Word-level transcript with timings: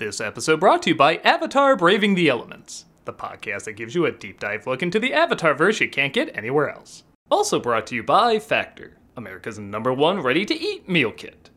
This 0.00 0.18
episode 0.18 0.60
brought 0.60 0.82
to 0.84 0.88
you 0.88 0.96
by 0.96 1.16
Avatar 1.16 1.76
Braving 1.76 2.14
the 2.14 2.30
Elements, 2.30 2.86
the 3.04 3.12
podcast 3.12 3.64
that 3.64 3.74
gives 3.74 3.94
you 3.94 4.06
a 4.06 4.10
deep 4.10 4.40
dive 4.40 4.66
look 4.66 4.82
into 4.82 4.98
the 4.98 5.12
Avatar 5.12 5.52
verse 5.52 5.78
you 5.78 5.90
can't 5.90 6.14
get 6.14 6.34
anywhere 6.34 6.70
else. 6.70 7.02
Also 7.30 7.60
brought 7.60 7.86
to 7.88 7.94
you 7.94 8.02
by 8.02 8.38
Factor, 8.38 8.96
America's 9.14 9.58
number 9.58 9.92
one 9.92 10.22
ready 10.22 10.46
to 10.46 10.58
eat 10.58 10.88
meal 10.88 11.12
kit. 11.12 11.50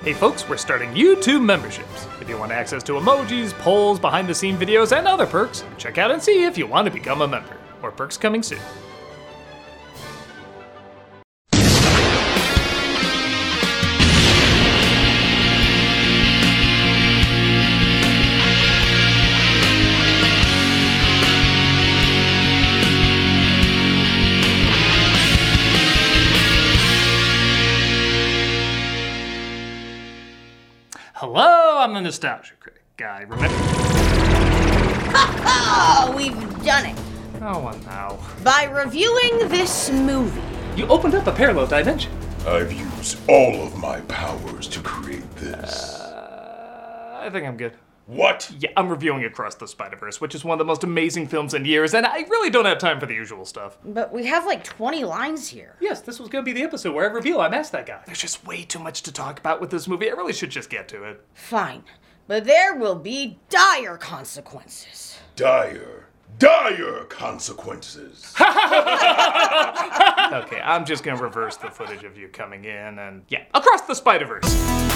Hey 0.00 0.12
folks, 0.12 0.48
we're 0.48 0.56
starting 0.56 0.90
YouTube 0.90 1.44
memberships. 1.44 2.08
If 2.20 2.28
you 2.28 2.36
want 2.36 2.50
access 2.50 2.82
to 2.82 2.94
emojis, 2.94 3.52
polls, 3.60 4.00
behind 4.00 4.28
the 4.28 4.34
scene 4.34 4.56
videos, 4.56 4.90
and 4.90 5.06
other 5.06 5.24
perks, 5.24 5.62
check 5.76 5.98
out 5.98 6.10
and 6.10 6.20
see 6.20 6.46
if 6.46 6.58
you 6.58 6.66
want 6.66 6.86
to 6.86 6.92
become 6.92 7.22
a 7.22 7.28
member. 7.28 7.56
More 7.80 7.92
perks 7.92 8.16
coming 8.16 8.42
soon. 8.42 8.58
The 31.98 32.08
Nostalgia 32.08 32.54
Critic 32.60 32.82
guy. 32.96 33.22
Remember? 33.22 33.48
Oh, 35.50 36.12
we've 36.16 36.64
done 36.64 36.86
it. 36.86 36.98
Oh, 37.40 37.60
well, 37.60 37.78
now. 37.86 38.18
By 38.44 38.64
reviewing 38.64 39.48
this 39.48 39.90
movie. 39.90 40.40
You 40.76 40.86
opened 40.86 41.14
up 41.14 41.26
a 41.26 41.32
parallel 41.32 41.66
dimension. 41.66 42.12
I've 42.46 42.72
used 42.72 43.18
all 43.28 43.66
of 43.66 43.76
my 43.76 44.00
powers 44.02 44.68
to 44.68 44.80
create 44.80 45.34
this. 45.36 45.98
Uh, 46.00 47.18
I 47.22 47.30
think 47.30 47.46
I'm 47.46 47.56
good. 47.56 47.72
What? 48.08 48.50
Yeah, 48.58 48.70
I'm 48.74 48.88
reviewing 48.88 49.22
Across 49.24 49.56
the 49.56 49.68
Spider 49.68 49.98
Verse, 49.98 50.18
which 50.18 50.34
is 50.34 50.42
one 50.42 50.54
of 50.54 50.58
the 50.58 50.64
most 50.64 50.82
amazing 50.82 51.26
films 51.26 51.52
in 51.52 51.66
years, 51.66 51.92
and 51.92 52.06
I 52.06 52.20
really 52.20 52.48
don't 52.48 52.64
have 52.64 52.78
time 52.78 52.98
for 52.98 53.04
the 53.04 53.12
usual 53.12 53.44
stuff. 53.44 53.76
But 53.84 54.10
we 54.14 54.24
have 54.24 54.46
like 54.46 54.64
20 54.64 55.04
lines 55.04 55.46
here. 55.46 55.76
Yes, 55.78 56.00
this 56.00 56.18
was 56.18 56.30
gonna 56.30 56.42
be 56.42 56.54
the 56.54 56.62
episode 56.62 56.94
where 56.94 57.08
I 57.08 57.12
reveal 57.12 57.38
I'm 57.42 57.52
Ask 57.52 57.70
That 57.72 57.84
Guy. 57.84 58.00
There's 58.06 58.18
just 58.18 58.46
way 58.46 58.64
too 58.64 58.78
much 58.78 59.02
to 59.02 59.12
talk 59.12 59.38
about 59.38 59.60
with 59.60 59.68
this 59.70 59.86
movie. 59.86 60.08
I 60.10 60.14
really 60.14 60.32
should 60.32 60.48
just 60.48 60.70
get 60.70 60.88
to 60.88 61.04
it. 61.04 61.22
Fine. 61.34 61.84
But 62.26 62.44
there 62.46 62.74
will 62.76 62.94
be 62.94 63.40
dire 63.50 63.98
consequences. 63.98 65.18
Dire, 65.36 66.06
dire 66.38 67.04
consequences. 67.10 68.34
Okay, 70.30 70.60
I'm 70.60 70.84
just 70.84 71.04
gonna 71.04 71.20
reverse 71.22 71.56
the 71.56 71.70
footage 71.70 72.04
of 72.04 72.16
you 72.18 72.28
coming 72.28 72.64
in 72.66 72.98
and 72.98 73.22
yeah, 73.28 73.44
Across 73.54 73.82
the 73.82 73.94
Spider 73.94 74.26
Verse. 74.26 74.87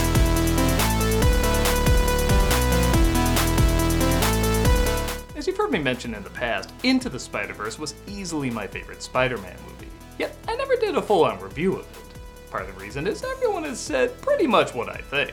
As 5.43 5.49
you've 5.49 5.57
heard 5.57 5.73
me 5.73 5.81
mention 5.81 6.15
in 6.15 6.23
the 6.23 6.31
past, 6.31 6.73
Into 6.85 7.09
the 7.09 7.19
Spider 7.19 7.53
Verse 7.53 7.77
was 7.77 7.97
easily 8.07 8.49
my 8.49 8.65
favorite 8.65 9.03
Spider 9.03 9.39
Man 9.39 9.57
movie. 9.67 9.91
Yet, 10.17 10.37
I 10.47 10.55
never 10.55 10.77
did 10.77 10.95
a 10.95 11.03
full 11.03 11.25
on 11.25 11.41
review 11.41 11.73
of 11.73 11.81
it. 11.81 12.49
Part 12.49 12.69
of 12.69 12.73
the 12.73 12.81
reason 12.81 13.09
is 13.09 13.25
everyone 13.25 13.65
has 13.65 13.81
said 13.81 14.23
pretty 14.23 14.47
much 14.47 14.73
what 14.73 14.89
I 14.89 14.99
think. 14.99 15.33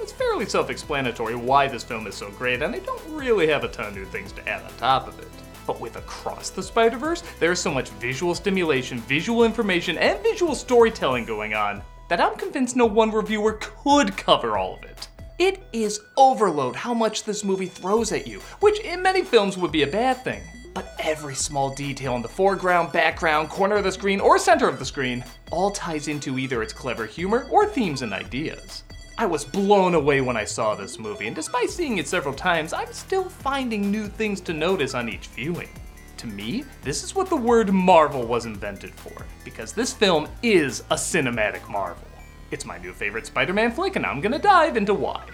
It's 0.00 0.12
fairly 0.12 0.46
self 0.46 0.70
explanatory 0.70 1.34
why 1.34 1.68
this 1.68 1.84
film 1.84 2.06
is 2.06 2.14
so 2.14 2.30
great, 2.30 2.62
and 2.62 2.74
I 2.74 2.78
don't 2.78 3.02
really 3.10 3.48
have 3.48 3.62
a 3.62 3.68
ton 3.68 3.88
of 3.88 3.94
new 3.94 4.06
things 4.06 4.32
to 4.32 4.48
add 4.48 4.62
on 4.62 4.72
top 4.78 5.06
of 5.06 5.18
it. 5.18 5.28
But 5.66 5.78
with 5.78 5.96
Across 5.96 6.52
the 6.52 6.62
Spider 6.62 6.96
Verse, 6.96 7.22
there's 7.38 7.60
so 7.60 7.70
much 7.70 7.90
visual 7.90 8.34
stimulation, 8.34 8.96
visual 9.00 9.44
information, 9.44 9.98
and 9.98 10.18
visual 10.22 10.54
storytelling 10.54 11.26
going 11.26 11.52
on 11.52 11.82
that 12.08 12.18
I'm 12.18 12.38
convinced 12.38 12.76
no 12.76 12.86
one 12.86 13.10
reviewer 13.10 13.58
could 13.60 14.16
cover 14.16 14.56
all 14.56 14.76
of 14.76 14.84
it. 14.84 15.09
It 15.40 15.62
is 15.72 16.02
overload 16.18 16.76
how 16.76 16.92
much 16.92 17.24
this 17.24 17.44
movie 17.44 17.64
throws 17.64 18.12
at 18.12 18.26
you, 18.26 18.40
which 18.60 18.78
in 18.80 19.00
many 19.00 19.22
films 19.22 19.56
would 19.56 19.72
be 19.72 19.84
a 19.84 19.86
bad 19.86 20.22
thing. 20.22 20.42
But 20.74 20.94
every 20.98 21.34
small 21.34 21.74
detail 21.74 22.14
in 22.14 22.20
the 22.20 22.28
foreground, 22.28 22.92
background, 22.92 23.48
corner 23.48 23.76
of 23.76 23.84
the 23.84 23.90
screen, 23.90 24.20
or 24.20 24.38
center 24.38 24.68
of 24.68 24.78
the 24.78 24.84
screen 24.84 25.24
all 25.50 25.70
ties 25.70 26.08
into 26.08 26.38
either 26.38 26.62
its 26.62 26.74
clever 26.74 27.06
humor 27.06 27.48
or 27.50 27.64
themes 27.64 28.02
and 28.02 28.12
ideas. 28.12 28.84
I 29.16 29.24
was 29.24 29.46
blown 29.46 29.94
away 29.94 30.20
when 30.20 30.36
I 30.36 30.44
saw 30.44 30.74
this 30.74 30.98
movie, 30.98 31.26
and 31.26 31.34
despite 31.34 31.70
seeing 31.70 31.96
it 31.96 32.06
several 32.06 32.34
times, 32.34 32.74
I'm 32.74 32.92
still 32.92 33.30
finding 33.30 33.90
new 33.90 34.08
things 34.08 34.42
to 34.42 34.52
notice 34.52 34.92
on 34.92 35.08
each 35.08 35.28
viewing. 35.28 35.70
To 36.18 36.26
me, 36.26 36.64
this 36.82 37.02
is 37.02 37.14
what 37.14 37.30
the 37.30 37.36
word 37.36 37.72
Marvel 37.72 38.26
was 38.26 38.44
invented 38.44 38.92
for, 38.94 39.24
because 39.42 39.72
this 39.72 39.94
film 39.94 40.28
is 40.42 40.80
a 40.90 40.96
cinematic 40.96 41.66
marvel. 41.66 42.09
It's 42.50 42.64
my 42.64 42.78
new 42.78 42.92
favorite 42.92 43.26
Spider 43.26 43.52
Man 43.52 43.70
flick, 43.70 43.96
and 43.96 44.04
I'm 44.04 44.20
gonna 44.20 44.38
dive 44.38 44.76
into 44.76 44.94
why. 44.94 45.24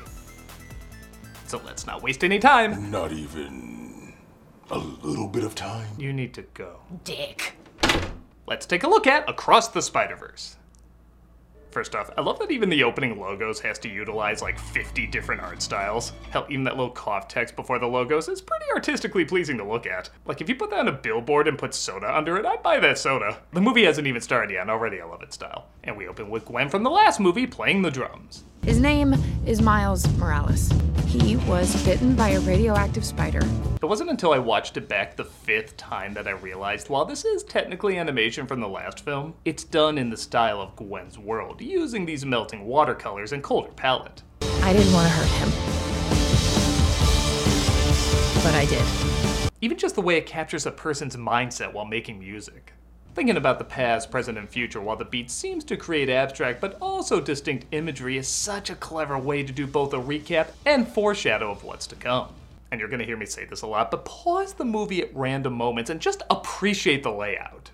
So 1.46 1.60
let's 1.64 1.86
not 1.86 2.02
waste 2.02 2.24
any 2.24 2.38
time. 2.38 2.90
Not 2.90 3.12
even 3.12 4.12
a 4.70 4.78
little 4.78 5.28
bit 5.28 5.44
of 5.44 5.54
time. 5.54 5.88
You 5.96 6.12
need 6.12 6.34
to 6.34 6.42
go. 6.54 6.80
Dick. 7.04 7.54
Let's 8.46 8.66
take 8.66 8.84
a 8.84 8.88
look 8.88 9.06
at 9.06 9.28
Across 9.30 9.68
the 9.68 9.82
Spider 9.82 10.16
Verse. 10.16 10.56
First 11.76 11.94
off, 11.94 12.08
I 12.16 12.22
love 12.22 12.38
that 12.38 12.50
even 12.50 12.70
the 12.70 12.84
opening 12.84 13.20
logos 13.20 13.60
has 13.60 13.78
to 13.80 13.88
utilize 13.90 14.40
like 14.40 14.58
50 14.58 15.06
different 15.08 15.42
art 15.42 15.60
styles. 15.60 16.12
Hell, 16.30 16.46
even 16.48 16.64
that 16.64 16.78
little 16.78 16.90
cough 16.90 17.28
text 17.28 17.54
before 17.54 17.78
the 17.78 17.86
logos 17.86 18.30
is 18.30 18.40
pretty 18.40 18.64
artistically 18.74 19.26
pleasing 19.26 19.58
to 19.58 19.62
look 19.62 19.84
at. 19.84 20.08
Like, 20.24 20.40
if 20.40 20.48
you 20.48 20.54
put 20.54 20.70
that 20.70 20.78
on 20.78 20.88
a 20.88 20.92
billboard 20.92 21.46
and 21.46 21.58
put 21.58 21.74
soda 21.74 22.16
under 22.16 22.38
it, 22.38 22.46
I'd 22.46 22.62
buy 22.62 22.80
that 22.80 22.96
soda. 22.96 23.40
The 23.52 23.60
movie 23.60 23.84
hasn't 23.84 24.06
even 24.06 24.22
started 24.22 24.54
yet, 24.54 24.62
and 24.62 24.70
already 24.70 25.02
I 25.02 25.04
love 25.04 25.20
its 25.20 25.34
style. 25.34 25.66
And 25.84 25.98
we 25.98 26.08
open 26.08 26.30
with 26.30 26.46
Gwen 26.46 26.70
from 26.70 26.82
the 26.82 26.88
last 26.88 27.20
movie 27.20 27.46
playing 27.46 27.82
the 27.82 27.90
drums. 27.90 28.44
His 28.64 28.80
name 28.80 29.14
is 29.44 29.60
Miles 29.60 30.10
Morales. 30.16 30.72
He 31.06 31.36
was 31.36 31.84
bitten 31.84 32.16
by 32.16 32.30
a 32.30 32.40
radioactive 32.40 33.04
spider. 33.04 33.40
It 33.80 33.86
wasn't 33.86 34.10
until 34.10 34.32
I 34.32 34.38
watched 34.38 34.76
it 34.76 34.88
back 34.88 35.14
the 35.14 35.24
fifth 35.24 35.76
time 35.76 36.12
that 36.14 36.26
I 36.26 36.32
realized 36.32 36.90
while 36.90 37.04
this 37.04 37.24
is 37.24 37.44
technically 37.44 37.96
animation 37.96 38.46
from 38.46 38.58
the 38.58 38.68
last 38.68 39.04
film, 39.04 39.34
it's 39.44 39.62
done 39.62 39.98
in 39.98 40.10
the 40.10 40.16
style 40.16 40.60
of 40.60 40.74
Gwen's 40.74 41.16
world, 41.16 41.60
using 41.66 42.06
these 42.06 42.24
melting 42.24 42.66
watercolors 42.66 43.32
and 43.32 43.42
colder 43.42 43.72
palette. 43.72 44.22
I 44.62 44.72
didn't 44.72 44.92
want 44.92 45.06
to 45.06 45.12
hurt 45.12 45.28
him. 45.28 45.50
But 48.42 48.54
I 48.54 48.64
did. 48.66 49.50
Even 49.60 49.76
just 49.76 49.94
the 49.94 50.02
way 50.02 50.16
it 50.16 50.26
captures 50.26 50.66
a 50.66 50.70
person's 50.70 51.16
mindset 51.16 51.72
while 51.72 51.84
making 51.84 52.18
music. 52.18 52.72
Thinking 53.14 53.38
about 53.38 53.58
the 53.58 53.64
past, 53.64 54.10
present, 54.10 54.36
and 54.36 54.48
future 54.48 54.80
while 54.80 54.96
the 54.96 55.04
beat 55.04 55.30
seems 55.30 55.64
to 55.64 55.76
create 55.76 56.10
abstract 56.10 56.60
but 56.60 56.76
also 56.82 57.20
distinct 57.20 57.64
imagery 57.72 58.18
is 58.18 58.28
such 58.28 58.68
a 58.68 58.76
clever 58.76 59.18
way 59.18 59.42
to 59.42 59.52
do 59.52 59.66
both 59.66 59.94
a 59.94 59.96
recap 59.96 60.48
and 60.66 60.86
foreshadow 60.86 61.50
of 61.50 61.64
what's 61.64 61.86
to 61.86 61.96
come. 61.96 62.28
And 62.70 62.78
you're 62.78 62.90
gonna 62.90 63.04
hear 63.04 63.16
me 63.16 63.26
say 63.26 63.46
this 63.46 63.62
a 63.62 63.66
lot, 63.66 63.90
but 63.90 64.04
pause 64.04 64.52
the 64.52 64.64
movie 64.64 65.00
at 65.00 65.16
random 65.16 65.54
moments 65.54 65.88
and 65.88 65.98
just 65.98 66.22
appreciate 66.28 67.02
the 67.02 67.10
layout. 67.10 67.65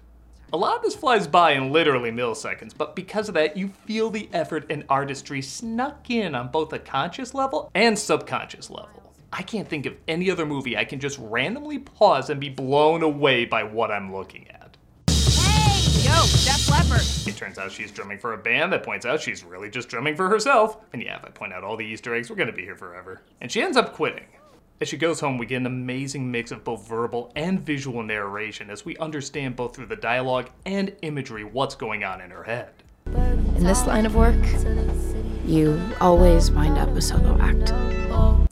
A 0.54 0.58
lot 0.58 0.76
of 0.76 0.82
this 0.82 0.94
flies 0.94 1.26
by 1.26 1.52
in 1.52 1.72
literally 1.72 2.10
milliseconds, 2.10 2.76
but 2.76 2.94
because 2.94 3.26
of 3.26 3.34
that, 3.36 3.56
you 3.56 3.68
feel 3.86 4.10
the 4.10 4.28
effort 4.34 4.66
and 4.68 4.84
artistry 4.86 5.40
snuck 5.40 6.10
in 6.10 6.34
on 6.34 6.48
both 6.48 6.74
a 6.74 6.78
conscious 6.78 7.32
level 7.32 7.70
and 7.74 7.98
subconscious 7.98 8.68
level. 8.68 9.14
I 9.32 9.40
can't 9.40 9.66
think 9.66 9.86
of 9.86 9.96
any 10.06 10.30
other 10.30 10.44
movie 10.44 10.76
I 10.76 10.84
can 10.84 11.00
just 11.00 11.18
randomly 11.18 11.78
pause 11.78 12.28
and 12.28 12.38
be 12.38 12.50
blown 12.50 13.02
away 13.02 13.46
by 13.46 13.62
what 13.62 13.90
I'm 13.90 14.14
looking 14.14 14.46
at. 14.50 14.76
Hey, 15.08 16.04
yo, 16.04 16.20
Def 16.44 16.68
Leppard. 16.70 17.00
It 17.26 17.34
turns 17.34 17.56
out 17.56 17.72
she's 17.72 17.90
drumming 17.90 18.18
for 18.18 18.34
a 18.34 18.38
band 18.38 18.74
that 18.74 18.82
points 18.82 19.06
out 19.06 19.22
she's 19.22 19.42
really 19.42 19.70
just 19.70 19.88
drumming 19.88 20.16
for 20.16 20.28
herself. 20.28 20.76
And 20.92 21.02
yeah, 21.02 21.16
if 21.16 21.24
I 21.24 21.30
point 21.30 21.54
out 21.54 21.64
all 21.64 21.78
the 21.78 21.86
Easter 21.86 22.14
eggs, 22.14 22.28
we're 22.28 22.36
gonna 22.36 22.52
be 22.52 22.60
here 22.60 22.76
forever. 22.76 23.22
And 23.40 23.50
she 23.50 23.62
ends 23.62 23.78
up 23.78 23.94
quitting. 23.94 24.26
As 24.82 24.88
she 24.88 24.96
goes 24.96 25.20
home, 25.20 25.38
we 25.38 25.46
get 25.46 25.58
an 25.58 25.66
amazing 25.66 26.28
mix 26.28 26.50
of 26.50 26.64
both 26.64 26.88
verbal 26.88 27.30
and 27.36 27.60
visual 27.60 28.02
narration 28.02 28.68
as 28.68 28.84
we 28.84 28.96
understand 28.96 29.54
both 29.54 29.76
through 29.76 29.86
the 29.86 29.94
dialogue 29.94 30.50
and 30.66 30.92
imagery 31.02 31.44
what's 31.44 31.76
going 31.76 32.02
on 32.02 32.20
in 32.20 32.32
her 32.32 32.42
head. 32.42 32.72
In 33.06 33.62
this 33.62 33.86
line 33.86 34.06
of 34.06 34.16
work, 34.16 34.34
you 35.46 35.80
always 36.00 36.50
wind 36.50 36.78
up 36.78 36.88
a 36.88 37.00
solo 37.00 37.38
act. 37.40 37.70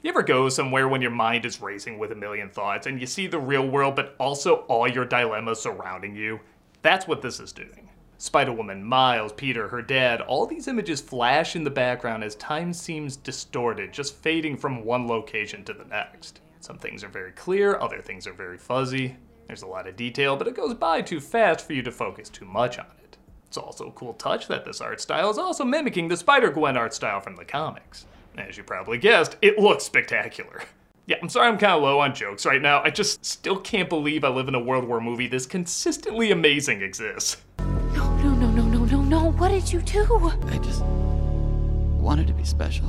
You 0.04 0.10
ever 0.10 0.22
go 0.22 0.48
somewhere 0.48 0.86
when 0.86 1.02
your 1.02 1.10
mind 1.10 1.44
is 1.44 1.60
racing 1.60 1.98
with 1.98 2.12
a 2.12 2.14
million 2.14 2.48
thoughts 2.48 2.86
and 2.86 3.00
you 3.00 3.08
see 3.08 3.26
the 3.26 3.40
real 3.40 3.66
world, 3.68 3.96
but 3.96 4.14
also 4.20 4.58
all 4.68 4.86
your 4.86 5.04
dilemmas 5.04 5.60
surrounding 5.60 6.14
you? 6.14 6.38
That's 6.82 7.08
what 7.08 7.22
this 7.22 7.40
is 7.40 7.50
doing. 7.50 7.89
Spider 8.20 8.52
Woman, 8.52 8.84
Miles, 8.84 9.32
Peter, 9.32 9.66
her 9.68 9.80
dad, 9.80 10.20
all 10.20 10.44
these 10.44 10.68
images 10.68 11.00
flash 11.00 11.56
in 11.56 11.64
the 11.64 11.70
background 11.70 12.22
as 12.22 12.34
time 12.34 12.70
seems 12.74 13.16
distorted, 13.16 13.94
just 13.94 14.14
fading 14.14 14.58
from 14.58 14.84
one 14.84 15.08
location 15.08 15.64
to 15.64 15.72
the 15.72 15.86
next. 15.86 16.42
Some 16.60 16.76
things 16.76 17.02
are 17.02 17.08
very 17.08 17.32
clear, 17.32 17.78
other 17.80 18.02
things 18.02 18.26
are 18.26 18.34
very 18.34 18.58
fuzzy. 18.58 19.16
There's 19.46 19.62
a 19.62 19.66
lot 19.66 19.86
of 19.86 19.96
detail, 19.96 20.36
but 20.36 20.48
it 20.48 20.54
goes 20.54 20.74
by 20.74 21.00
too 21.00 21.18
fast 21.18 21.66
for 21.66 21.72
you 21.72 21.80
to 21.80 21.90
focus 21.90 22.28
too 22.28 22.44
much 22.44 22.78
on 22.78 22.84
it. 23.02 23.16
It's 23.46 23.56
also 23.56 23.88
a 23.88 23.92
cool 23.92 24.12
touch 24.12 24.48
that 24.48 24.66
this 24.66 24.82
art 24.82 25.00
style 25.00 25.30
is 25.30 25.38
also 25.38 25.64
mimicking 25.64 26.08
the 26.08 26.16
Spider 26.18 26.50
Gwen 26.50 26.76
art 26.76 26.92
style 26.92 27.22
from 27.22 27.36
the 27.36 27.46
comics. 27.46 28.04
As 28.36 28.58
you 28.58 28.64
probably 28.64 28.98
guessed, 28.98 29.38
it 29.40 29.58
looks 29.58 29.84
spectacular. 29.84 30.62
Yeah, 31.06 31.16
I'm 31.20 31.28
sorry 31.28 31.48
I'm 31.48 31.58
kind 31.58 31.72
of 31.72 31.82
low 31.82 31.98
on 31.98 32.14
jokes 32.14 32.46
right 32.46 32.62
now. 32.62 32.84
I 32.84 32.90
just 32.90 33.24
still 33.24 33.58
can't 33.58 33.88
believe 33.88 34.22
I 34.22 34.28
live 34.28 34.46
in 34.46 34.54
a 34.54 34.60
world 34.60 34.84
where 34.84 34.98
a 34.98 35.02
movie 35.02 35.26
this 35.26 35.44
consistently 35.44 36.30
amazing 36.30 36.82
exists. 36.82 37.38
No. 39.10 39.32
What 39.32 39.48
did 39.48 39.72
you 39.72 39.80
do? 39.80 40.30
I 40.46 40.58
just 40.58 40.84
wanted 40.84 42.28
to 42.28 42.32
be 42.32 42.44
special. 42.44 42.86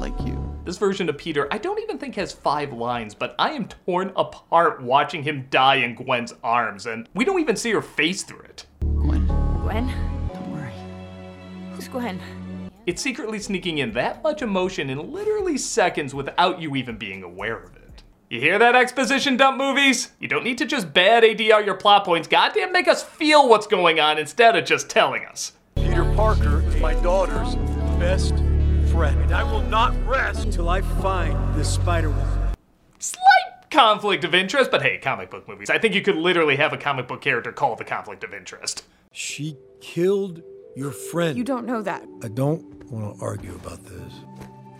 Like 0.00 0.20
you. 0.26 0.44
This 0.64 0.76
version 0.76 1.08
of 1.08 1.16
Peter, 1.16 1.46
I 1.52 1.58
don't 1.58 1.80
even 1.80 1.98
think 1.98 2.16
has 2.16 2.32
five 2.32 2.72
lines, 2.72 3.14
but 3.14 3.36
I 3.38 3.50
am 3.50 3.68
torn 3.68 4.10
apart 4.16 4.82
watching 4.82 5.22
him 5.22 5.46
die 5.50 5.76
in 5.76 5.94
Gwen's 5.94 6.34
arms, 6.42 6.86
and 6.86 7.08
we 7.14 7.24
don't 7.24 7.38
even 7.38 7.54
see 7.54 7.70
her 7.70 7.80
face 7.80 8.24
through 8.24 8.40
it. 8.40 8.66
Gwen. 8.80 9.24
Gwen? 9.62 9.86
Don't 10.34 10.50
worry. 10.50 10.72
Who's 11.74 11.86
Gwen? 11.86 12.18
It's 12.84 13.00
secretly 13.00 13.38
sneaking 13.38 13.78
in 13.78 13.92
that 13.92 14.24
much 14.24 14.42
emotion 14.42 14.90
in 14.90 15.12
literally 15.12 15.58
seconds 15.58 16.12
without 16.12 16.60
you 16.60 16.74
even 16.74 16.96
being 16.96 17.22
aware 17.22 17.58
of 17.58 17.76
it. 17.76 17.77
You 18.30 18.40
hear 18.40 18.58
that 18.58 18.74
exposition 18.74 19.38
dump 19.38 19.56
movies? 19.56 20.10
You 20.20 20.28
don't 20.28 20.44
need 20.44 20.58
to 20.58 20.66
just 20.66 20.92
bad 20.92 21.22
ADR 21.22 21.64
your 21.64 21.76
plot 21.76 22.04
points, 22.04 22.28
goddamn 22.28 22.72
make 22.72 22.86
us 22.86 23.02
feel 23.02 23.48
what's 23.48 23.66
going 23.66 24.00
on 24.00 24.18
instead 24.18 24.54
of 24.54 24.66
just 24.66 24.90
telling 24.90 25.24
us. 25.24 25.52
Peter 25.76 26.04
Parker 26.14 26.62
is 26.68 26.76
my 26.76 26.92
daughter's 27.00 27.56
best 27.98 28.34
friend, 28.92 29.18
and 29.22 29.32
I 29.32 29.42
will 29.50 29.62
not 29.62 29.94
rest 30.06 30.44
until 30.44 30.68
I 30.68 30.82
find 30.82 31.54
this 31.54 31.72
Spider-Woman. 31.72 32.54
Slight 32.98 33.70
conflict 33.70 34.24
of 34.24 34.34
interest, 34.34 34.70
but 34.70 34.82
hey, 34.82 34.98
comic 34.98 35.30
book 35.30 35.48
movies. 35.48 35.70
I 35.70 35.78
think 35.78 35.94
you 35.94 36.02
could 36.02 36.16
literally 36.16 36.56
have 36.56 36.74
a 36.74 36.78
comic 36.78 37.08
book 37.08 37.22
character 37.22 37.50
called 37.50 37.78
the 37.78 37.84
conflict 37.84 38.24
of 38.24 38.34
interest. 38.34 38.84
She 39.10 39.56
killed 39.80 40.42
your 40.76 40.90
friend. 40.90 41.38
You 41.38 41.44
don't 41.44 41.64
know 41.64 41.80
that. 41.80 42.06
I 42.22 42.28
don't 42.28 42.92
want 42.92 43.18
to 43.18 43.24
argue 43.24 43.54
about 43.54 43.82
this. 43.86 44.12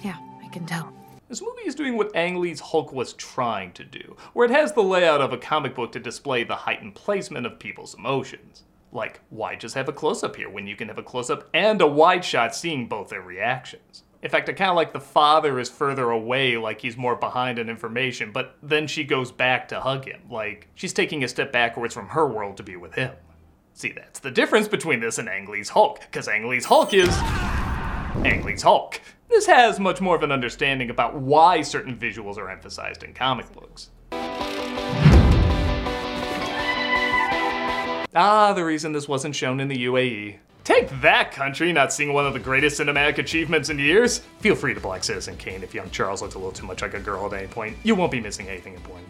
Yeah, 0.02 0.18
I 0.44 0.48
can 0.48 0.66
tell. 0.66 0.97
This 1.28 1.42
movie 1.42 1.66
is 1.66 1.74
doing 1.74 1.98
what 1.98 2.16
Ang 2.16 2.40
Lee's 2.40 2.60
Hulk 2.60 2.90
was 2.90 3.12
trying 3.12 3.72
to 3.72 3.84
do, 3.84 4.16
where 4.32 4.46
it 4.46 4.50
has 4.50 4.72
the 4.72 4.82
layout 4.82 5.20
of 5.20 5.30
a 5.30 5.36
comic 5.36 5.74
book 5.74 5.92
to 5.92 6.00
display 6.00 6.42
the 6.42 6.56
heightened 6.56 6.94
placement 6.94 7.44
of 7.44 7.58
people's 7.58 7.94
emotions. 7.94 8.62
Like, 8.92 9.20
why 9.28 9.54
just 9.54 9.74
have 9.74 9.90
a 9.90 9.92
close 9.92 10.24
up 10.24 10.36
here 10.36 10.48
when 10.48 10.66
you 10.66 10.74
can 10.74 10.88
have 10.88 10.96
a 10.96 11.02
close 11.02 11.28
up 11.28 11.46
and 11.52 11.82
a 11.82 11.86
wide 11.86 12.24
shot 12.24 12.56
seeing 12.56 12.88
both 12.88 13.10
their 13.10 13.20
reactions? 13.20 14.04
In 14.22 14.30
fact, 14.30 14.48
I 14.48 14.54
kind 14.54 14.70
of 14.70 14.76
like 14.76 14.94
the 14.94 15.00
father 15.00 15.58
is 15.58 15.68
further 15.68 16.10
away, 16.10 16.56
like 16.56 16.80
he's 16.80 16.96
more 16.96 17.14
behind 17.14 17.58
in 17.58 17.68
information, 17.68 18.32
but 18.32 18.56
then 18.62 18.86
she 18.86 19.04
goes 19.04 19.30
back 19.30 19.68
to 19.68 19.80
hug 19.80 20.06
him, 20.06 20.22
like 20.30 20.68
she's 20.74 20.94
taking 20.94 21.22
a 21.22 21.28
step 21.28 21.52
backwards 21.52 21.92
from 21.92 22.08
her 22.08 22.26
world 22.26 22.56
to 22.56 22.62
be 22.62 22.76
with 22.76 22.94
him. 22.94 23.12
See, 23.74 23.92
that's 23.92 24.20
the 24.20 24.30
difference 24.30 24.66
between 24.66 25.00
this 25.00 25.18
and 25.18 25.28
Ang 25.28 25.46
Lee's 25.46 25.68
Hulk, 25.68 26.00
because 26.00 26.26
Ang 26.26 26.48
Lee's 26.48 26.64
Hulk 26.64 26.94
is. 26.94 27.14
Ang 28.24 28.42
Lee's 28.42 28.62
Hulk. 28.62 29.00
This 29.28 29.46
has 29.46 29.78
much 29.78 30.00
more 30.00 30.16
of 30.16 30.22
an 30.24 30.32
understanding 30.32 30.90
about 30.90 31.14
why 31.14 31.62
certain 31.62 31.96
visuals 31.96 32.36
are 32.36 32.50
emphasized 32.50 33.04
in 33.04 33.14
comic 33.14 33.52
books. 33.52 33.90
Ah, 38.14 38.52
the 38.54 38.64
reason 38.64 38.92
this 38.92 39.06
wasn't 39.06 39.36
shown 39.36 39.60
in 39.60 39.68
the 39.68 39.84
UAE. 39.84 40.38
Take 40.64 40.88
that, 41.00 41.30
country, 41.30 41.72
not 41.72 41.92
seeing 41.92 42.12
one 42.12 42.26
of 42.26 42.32
the 42.32 42.40
greatest 42.40 42.80
cinematic 42.80 43.18
achievements 43.18 43.70
in 43.70 43.78
years. 43.78 44.18
Feel 44.40 44.56
free 44.56 44.74
to 44.74 44.80
black 44.80 45.04
Citizen 45.04 45.36
Kane 45.36 45.62
if 45.62 45.72
young 45.72 45.88
Charles 45.90 46.20
looks 46.20 46.34
a 46.34 46.38
little 46.38 46.52
too 46.52 46.66
much 46.66 46.82
like 46.82 46.94
a 46.94 47.00
girl 47.00 47.26
at 47.26 47.32
any 47.38 47.46
point. 47.46 47.76
You 47.84 47.94
won't 47.94 48.10
be 48.10 48.20
missing 48.20 48.48
anything 48.48 48.74
important. 48.74 49.08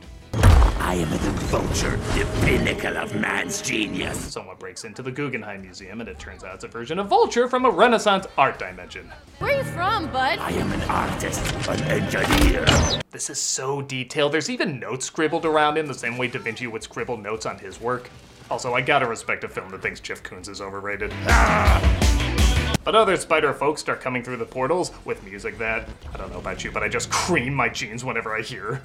I 0.81 0.95
am 0.95 1.11
the 1.11 1.17
vulture, 1.49 1.97
the 2.15 2.27
pinnacle 2.45 2.97
of 2.97 3.15
man's 3.15 3.61
genius. 3.61 4.17
Someone 4.33 4.57
breaks 4.57 4.85
into 4.85 5.03
the 5.03 5.11
Guggenheim 5.11 5.63
Museum 5.63 6.01
and 6.01 6.09
it 6.09 6.19
turns 6.19 6.45
out 6.45 6.55
it's 6.55 6.65
a 6.65 6.69
version 6.69 6.99
of 6.99 7.09
Vulture 7.09 7.49
from 7.49 7.65
a 7.65 7.71
Renaissance 7.71 8.27
art 8.39 8.59
dimension. 8.59 9.11
Where 9.39 9.55
are 9.55 9.59
you 9.59 9.65
from, 9.65 10.07
bud? 10.07 10.39
I 10.39 10.51
am 10.53 10.73
an 10.73 10.83
artist, 10.83 11.69
an 11.69 11.83
engineer. 11.83 12.65
This 13.11 13.29
is 13.29 13.41
so 13.41 13.83
detailed. 13.83 14.33
There's 14.33 14.51
even 14.51 14.79
notes 14.79 15.07
scribbled 15.07 15.45
around 15.45 15.77
him 15.77 15.87
the 15.87 15.95
same 15.95 16.17
way 16.17 16.29
Da 16.29 16.39
Vinci 16.39 16.67
would 16.67 16.83
scribble 16.83 17.17
notes 17.17 17.45
on 17.45 17.59
his 17.59 17.81
work. 17.81 18.09
Also, 18.51 18.73
I 18.73 18.81
gotta 18.81 19.07
respect 19.07 19.45
a 19.45 19.49
film 19.49 19.71
that 19.71 19.83
thinks 19.83 20.01
Jeff 20.01 20.23
Koons 20.23 20.49
is 20.49 20.61
overrated. 20.61 21.13
Ah! 21.27 22.75
But 22.85 22.95
other 22.95 23.17
spider 23.19 23.53
folks 23.53 23.83
start 23.83 24.01
coming 24.01 24.23
through 24.23 24.39
the 24.39 24.47
portals 24.47 24.93
with 25.05 25.23
music 25.23 25.59
that, 25.59 25.89
I 26.15 26.17
don't 26.17 26.33
know 26.33 26.39
about 26.39 26.65
you, 26.65 26.73
but 26.73 26.83
I 26.83 26.89
just 26.89 27.11
cream 27.11 27.53
my 27.53 27.69
jeans 27.69 28.05
whenever 28.05 28.35
I 28.35 28.41
hear. 28.41 28.81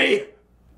Me! 0.00 0.24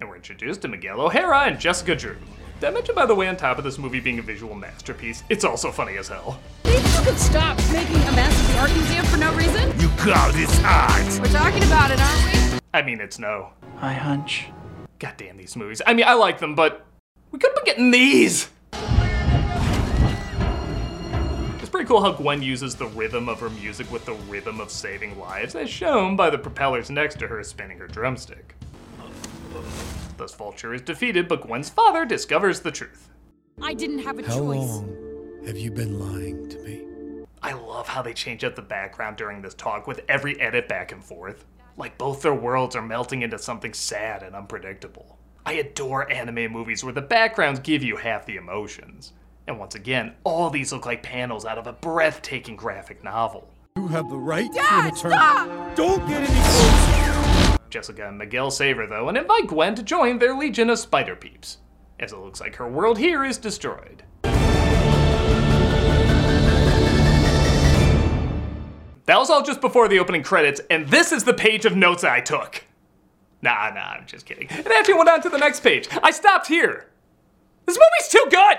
And 0.00 0.08
we're 0.08 0.16
introduced 0.16 0.62
to 0.62 0.68
Miguel 0.68 1.00
O'Hara 1.00 1.42
and 1.42 1.58
Jessica 1.58 1.94
Drew. 1.94 2.16
Did 2.60 2.68
I 2.68 2.70
mention, 2.72 2.94
by 2.94 3.06
the 3.06 3.14
way, 3.14 3.28
on 3.28 3.36
top 3.36 3.58
of 3.58 3.64
this 3.64 3.78
movie 3.78 4.00
being 4.00 4.18
a 4.18 4.22
visual 4.22 4.54
masterpiece, 4.54 5.22
it's 5.28 5.44
also 5.44 5.70
funny 5.70 5.96
as 5.96 6.08
hell. 6.08 6.40
Maybe 6.64 6.88
you 6.88 7.02
could 7.04 7.18
stop 7.18 7.56
making 7.72 7.96
a 7.96 8.12
mess 8.12 8.40
of 8.40 8.48
the 8.52 8.58
art 8.58 8.72
museum 8.72 9.04
for 9.06 9.16
no 9.18 9.32
reason? 9.34 9.80
You 9.80 9.88
call 9.90 10.32
this 10.32 10.60
art? 10.64 11.20
We're 11.20 11.32
talking 11.38 11.62
about 11.64 11.90
it, 11.90 12.00
aren't 12.00 12.52
we? 12.52 12.58
I 12.74 12.82
mean, 12.82 13.00
it's 13.00 13.18
no. 13.18 13.50
I 13.80 13.92
hunch. 13.92 14.46
God 14.98 15.14
damn 15.16 15.36
these 15.36 15.56
movies. 15.56 15.82
I 15.86 15.94
mean, 15.94 16.06
I 16.06 16.14
like 16.14 16.38
them, 16.38 16.54
but 16.54 16.84
we 17.30 17.38
could 17.38 17.50
have 17.50 17.56
been 17.56 17.64
getting 17.64 17.90
these. 17.90 18.48
It's 21.60 21.70
pretty 21.70 21.86
cool 21.86 22.02
how 22.02 22.12
Gwen 22.12 22.42
uses 22.42 22.74
the 22.74 22.86
rhythm 22.86 23.28
of 23.28 23.40
her 23.40 23.50
music 23.50 23.90
with 23.90 24.04
the 24.04 24.14
rhythm 24.14 24.60
of 24.60 24.70
saving 24.70 25.18
lives, 25.18 25.54
as 25.54 25.70
shown 25.70 26.16
by 26.16 26.30
the 26.30 26.38
propellers 26.38 26.90
next 26.90 27.18
to 27.20 27.28
her 27.28 27.42
spinning 27.44 27.78
her 27.78 27.86
drumstick. 27.86 28.56
Thus, 30.16 30.34
Vulture 30.34 30.74
is 30.74 30.82
defeated, 30.82 31.28
but 31.28 31.42
Gwen's 31.42 31.68
father 31.70 32.04
discovers 32.04 32.60
the 32.60 32.70
truth. 32.70 33.08
I 33.60 33.74
didn't 33.74 34.00
have 34.00 34.18
a 34.18 34.22
How 34.22 34.38
choice. 34.38 34.58
long 34.58 35.42
have 35.46 35.56
you 35.58 35.70
been 35.70 35.98
lying 35.98 36.48
to 36.48 36.58
me? 36.60 36.82
I 37.42 37.52
love 37.54 37.88
how 37.88 38.02
they 38.02 38.14
change 38.14 38.44
up 38.44 38.54
the 38.54 38.62
background 38.62 39.16
during 39.16 39.42
this 39.42 39.54
talk 39.54 39.86
with 39.86 40.02
every 40.08 40.40
edit 40.40 40.68
back 40.68 40.92
and 40.92 41.02
forth. 41.04 41.44
Like 41.76 41.98
both 41.98 42.22
their 42.22 42.34
worlds 42.34 42.76
are 42.76 42.82
melting 42.82 43.22
into 43.22 43.38
something 43.38 43.72
sad 43.74 44.22
and 44.22 44.36
unpredictable. 44.36 45.18
I 45.44 45.54
adore 45.54 46.10
anime 46.10 46.52
movies 46.52 46.84
where 46.84 46.92
the 46.92 47.02
backgrounds 47.02 47.58
give 47.60 47.82
you 47.82 47.96
half 47.96 48.26
the 48.26 48.36
emotions. 48.36 49.12
And 49.48 49.58
once 49.58 49.74
again, 49.74 50.14
all 50.22 50.50
these 50.50 50.72
look 50.72 50.86
like 50.86 51.02
panels 51.02 51.44
out 51.44 51.58
of 51.58 51.66
a 51.66 51.72
breathtaking 51.72 52.54
graphic 52.54 53.02
novel. 53.02 53.52
You 53.76 53.88
have 53.88 54.08
the 54.08 54.18
right 54.18 54.52
to 54.52 54.60
an 54.74 54.86
attorney. 54.86 55.74
Don't 55.74 56.06
get 56.06 56.22
any 56.22 56.40
closer. 56.40 56.91
Jessica 57.72 58.06
and 58.06 58.18
Miguel 58.18 58.50
save 58.50 58.76
her 58.76 58.86
though 58.86 59.08
and 59.08 59.16
invite 59.16 59.46
Gwen 59.46 59.74
to 59.74 59.82
join 59.82 60.18
their 60.18 60.36
legion 60.36 60.68
of 60.68 60.78
spider 60.78 61.16
peeps, 61.16 61.56
as 61.98 62.12
it 62.12 62.18
looks 62.18 62.40
like 62.40 62.56
her 62.56 62.68
world 62.68 62.98
here 62.98 63.24
is 63.24 63.38
destroyed. 63.38 64.04
That 69.06 69.18
was 69.18 69.30
all 69.30 69.42
just 69.42 69.60
before 69.62 69.88
the 69.88 69.98
opening 69.98 70.22
credits, 70.22 70.60
and 70.70 70.86
this 70.88 71.10
is 71.12 71.24
the 71.24 71.34
page 71.34 71.64
of 71.64 71.74
notes 71.74 72.04
I 72.04 72.20
took. 72.20 72.64
Nah, 73.40 73.70
nah, 73.70 73.80
I'm 73.80 74.06
just 74.06 74.26
kidding. 74.26 74.46
It 74.50 74.66
actually 74.66 74.94
went 74.94 75.08
on 75.08 75.22
to 75.22 75.28
the 75.28 75.38
next 75.38 75.60
page. 75.60 75.88
I 76.02 76.12
stopped 76.12 76.46
here. 76.46 76.90
This 77.66 77.76
movie's 77.76 78.08
too 78.10 78.26
good! 78.30 78.58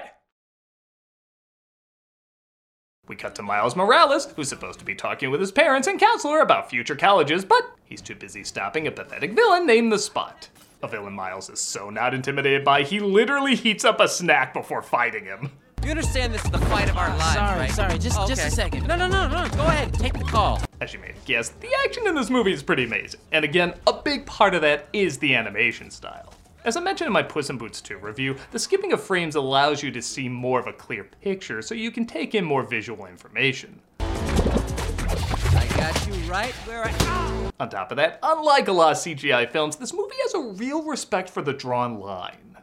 We 3.06 3.18
cut 3.18 3.36
to 3.36 3.42
Miles 3.42 3.76
Morales, 3.76 4.32
who's 4.36 4.48
supposed 4.48 4.80
to 4.80 4.86
be 4.86 4.96
talking 4.96 5.30
with 5.30 5.42
his 5.42 5.52
parents 5.52 5.90
and 5.90 6.00
counselor 6.00 6.40
about 6.40 6.70
future 6.70 6.96
colleges, 6.96 7.44
but 7.44 7.76
he's 7.84 8.02
too 8.02 8.16
busy 8.16 8.46
stopping 8.46 8.88
a 8.88 8.92
pathetic 8.92 9.34
villain 9.34 9.66
named 9.68 9.92
The 9.92 10.00
Spot. 10.00 10.48
A 10.82 10.88
villain 10.88 11.12
Miles 11.12 11.50
is 11.50 11.60
so 11.60 11.90
not 11.90 12.14
intimidated 12.14 12.64
by, 12.64 12.84
he 12.84 13.02
literally 13.02 13.56
heats 13.56 13.84
up 13.84 14.00
a 14.00 14.08
snack 14.08 14.54
before 14.54 14.82
fighting 14.82 15.26
him. 15.26 15.52
You 15.84 15.90
understand 15.92 16.34
this 16.34 16.46
is 16.46 16.52
the 16.52 16.60
fight 16.60 16.90
of 16.90 16.96
our 16.96 17.10
ah, 17.10 17.18
lives, 17.18 17.34
Sorry, 17.34 17.60
right? 17.60 17.72
sorry, 17.72 18.00
just- 18.00 18.18
Oh, 18.18 18.26
just 18.26 18.42
a 18.42 18.50
second. 18.50 18.88
No, 18.88 18.96
no, 18.96 19.10
no, 19.10 19.28
no. 19.28 19.50
Go 19.50 19.64
ahead. 19.64 19.94
Take 19.96 20.14
the 20.14 20.24
call. 20.24 20.62
As 20.80 20.94
you 20.94 21.00
may 21.00 21.08
have 21.08 21.26
guessed, 21.26 21.60
the 21.60 21.76
action 21.84 22.08
in 22.08 22.16
this 22.16 22.30
movie 22.30 22.54
is 22.54 22.64
pretty 22.64 22.86
amazing. 22.86 23.20
And 23.34 23.44
again, 23.44 23.74
a 23.86 23.92
big 24.02 24.26
part 24.26 24.54
of 24.56 24.62
that 24.62 24.88
is 24.94 25.18
the 25.18 25.36
animation 25.36 25.92
style. 25.92 26.34
As 26.66 26.78
I 26.78 26.80
mentioned 26.80 27.08
in 27.08 27.14
my 27.14 27.24
Puss 27.24 27.50
in 27.50 27.58
Boots 27.58 27.82
2 27.82 27.98
review, 27.98 28.38
the 28.52 28.60
skipping 28.60 28.94
of 28.94 29.04
frames 29.04 29.36
allows 29.36 29.84
you 29.84 29.92
to 29.92 30.02
see 30.02 30.30
more 30.30 30.62
of 30.62 30.68
a 30.68 30.72
clear 30.72 31.04
picture 31.04 31.62
so 31.62 31.76
you 31.76 31.92
can 31.92 32.06
take 32.06 32.36
in 32.36 32.46
more 32.46 32.64
visual 32.64 33.06
information. 33.06 33.82
I 34.00 35.68
got 35.76 36.08
you 36.08 36.14
right 36.32 36.54
where 36.66 36.86
I. 36.86 37.52
On 37.60 37.70
top 37.70 37.92
of 37.92 37.98
that, 37.98 38.18
unlike 38.24 38.70
a 38.70 38.72
lot 38.72 38.94
of 38.94 38.98
CGI 38.98 39.52
films, 39.52 39.76
this 39.76 39.94
movie 39.94 40.16
has 40.22 40.36
a 40.36 40.40
real 40.40 40.84
respect 40.84 41.30
for 41.30 41.42
the 41.42 41.52
drawn 41.52 42.00
line. 42.00 42.58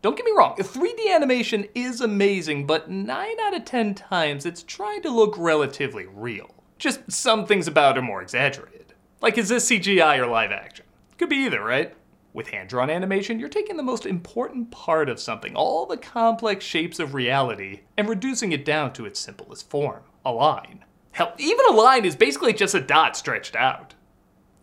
Don't 0.00 0.16
get 0.16 0.24
me 0.24 0.32
wrong, 0.34 0.56
3D 0.56 1.14
animation 1.14 1.66
is 1.74 2.00
amazing, 2.00 2.66
but 2.66 2.90
9 2.90 3.36
out 3.44 3.54
of 3.54 3.66
10 3.66 3.94
times 3.94 4.46
it's 4.46 4.62
trying 4.62 5.02
to 5.02 5.10
look 5.10 5.34
relatively 5.36 6.06
real. 6.06 6.54
Just 6.78 7.12
some 7.12 7.44
things 7.44 7.68
about 7.68 7.96
it 7.96 8.00
are 8.00 8.02
more 8.02 8.22
exaggerated. 8.22 8.94
Like, 9.20 9.36
is 9.36 9.50
this 9.50 9.70
CGI 9.70 10.18
or 10.18 10.26
live 10.26 10.52
action? 10.52 10.86
Could 11.18 11.28
be 11.28 11.36
either, 11.36 11.62
right? 11.62 11.94
With 12.34 12.48
hand 12.48 12.70
drawn 12.70 12.88
animation, 12.88 13.38
you're 13.38 13.48
taking 13.50 13.76
the 13.76 13.82
most 13.82 14.06
important 14.06 14.70
part 14.70 15.10
of 15.10 15.20
something, 15.20 15.54
all 15.54 15.84
the 15.84 15.98
complex 15.98 16.64
shapes 16.64 16.98
of 16.98 17.12
reality, 17.12 17.80
and 17.98 18.08
reducing 18.08 18.52
it 18.52 18.64
down 18.64 18.94
to 18.94 19.04
its 19.04 19.20
simplest 19.20 19.68
form 19.68 20.02
a 20.24 20.32
line. 20.32 20.84
Hell, 21.10 21.34
even 21.36 21.66
a 21.68 21.72
line 21.72 22.06
is 22.06 22.16
basically 22.16 22.54
just 22.54 22.74
a 22.74 22.80
dot 22.80 23.16
stretched 23.16 23.54
out. 23.54 23.94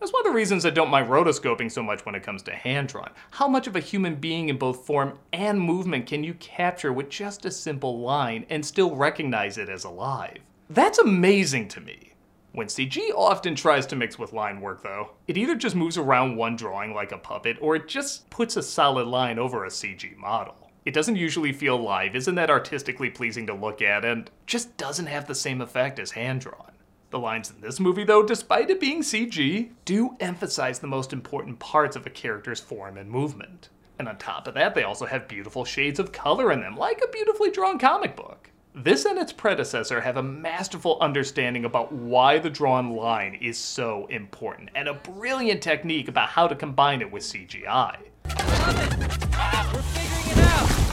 That's 0.00 0.12
one 0.12 0.26
of 0.26 0.32
the 0.32 0.36
reasons 0.36 0.64
I 0.64 0.70
don't 0.70 0.90
mind 0.90 1.08
rotoscoping 1.08 1.70
so 1.70 1.82
much 1.82 2.06
when 2.06 2.14
it 2.14 2.22
comes 2.22 2.42
to 2.44 2.52
hand 2.52 2.88
drawn. 2.88 3.10
How 3.32 3.46
much 3.46 3.66
of 3.66 3.76
a 3.76 3.80
human 3.80 4.14
being 4.16 4.48
in 4.48 4.56
both 4.56 4.86
form 4.86 5.18
and 5.32 5.60
movement 5.60 6.06
can 6.06 6.24
you 6.24 6.34
capture 6.34 6.92
with 6.92 7.10
just 7.10 7.44
a 7.44 7.50
simple 7.50 8.00
line 8.00 8.46
and 8.48 8.64
still 8.64 8.96
recognize 8.96 9.58
it 9.58 9.68
as 9.68 9.84
alive? 9.84 10.38
That's 10.70 10.98
amazing 10.98 11.68
to 11.68 11.80
me. 11.80 12.09
When 12.52 12.66
CG 12.66 12.98
often 13.14 13.54
tries 13.54 13.86
to 13.86 13.96
mix 13.96 14.18
with 14.18 14.32
line 14.32 14.60
work, 14.60 14.82
though, 14.82 15.12
it 15.28 15.38
either 15.38 15.54
just 15.54 15.76
moves 15.76 15.96
around 15.96 16.36
one 16.36 16.56
drawing 16.56 16.92
like 16.92 17.12
a 17.12 17.18
puppet 17.18 17.56
or 17.60 17.76
it 17.76 17.86
just 17.86 18.28
puts 18.28 18.56
a 18.56 18.62
solid 18.62 19.06
line 19.06 19.38
over 19.38 19.64
a 19.64 19.68
CG 19.68 20.16
model. 20.16 20.70
It 20.84 20.92
doesn't 20.92 21.14
usually 21.14 21.52
feel 21.52 21.80
live, 21.80 22.16
isn't 22.16 22.34
that 22.34 22.50
artistically 22.50 23.08
pleasing 23.08 23.46
to 23.46 23.54
look 23.54 23.80
at, 23.82 24.04
and 24.04 24.28
just 24.46 24.76
doesn't 24.76 25.06
have 25.06 25.26
the 25.26 25.34
same 25.34 25.60
effect 25.60 26.00
as 26.00 26.10
hand 26.10 26.40
drawn. 26.40 26.72
The 27.10 27.20
lines 27.20 27.50
in 27.50 27.60
this 27.60 27.78
movie, 27.78 28.04
though, 28.04 28.24
despite 28.24 28.70
it 28.70 28.80
being 28.80 29.02
CG, 29.02 29.70
do 29.84 30.16
emphasize 30.18 30.80
the 30.80 30.86
most 30.88 31.12
important 31.12 31.60
parts 31.60 31.94
of 31.94 32.06
a 32.06 32.10
character's 32.10 32.60
form 32.60 32.96
and 32.96 33.08
movement. 33.10 33.68
And 33.98 34.08
on 34.08 34.18
top 34.18 34.48
of 34.48 34.54
that, 34.54 34.74
they 34.74 34.82
also 34.82 35.06
have 35.06 35.28
beautiful 35.28 35.64
shades 35.64 36.00
of 36.00 36.10
color 36.10 36.50
in 36.50 36.62
them, 36.62 36.76
like 36.76 37.00
a 37.04 37.10
beautifully 37.10 37.50
drawn 37.50 37.78
comic 37.78 38.16
book. 38.16 38.49
This 38.74 39.04
and 39.04 39.18
its 39.18 39.32
predecessor 39.32 40.00
have 40.00 40.16
a 40.16 40.22
masterful 40.22 40.96
understanding 41.00 41.64
about 41.64 41.92
why 41.92 42.38
the 42.38 42.48
drawn 42.48 42.94
line 42.94 43.36
is 43.40 43.58
so 43.58 44.06
important, 44.06 44.70
and 44.76 44.86
a 44.86 44.94
brilliant 44.94 45.60
technique 45.60 46.06
about 46.06 46.28
how 46.28 46.46
to 46.46 46.54
combine 46.54 47.00
it 47.00 47.10
with 47.10 47.24
CGI. 47.24 47.96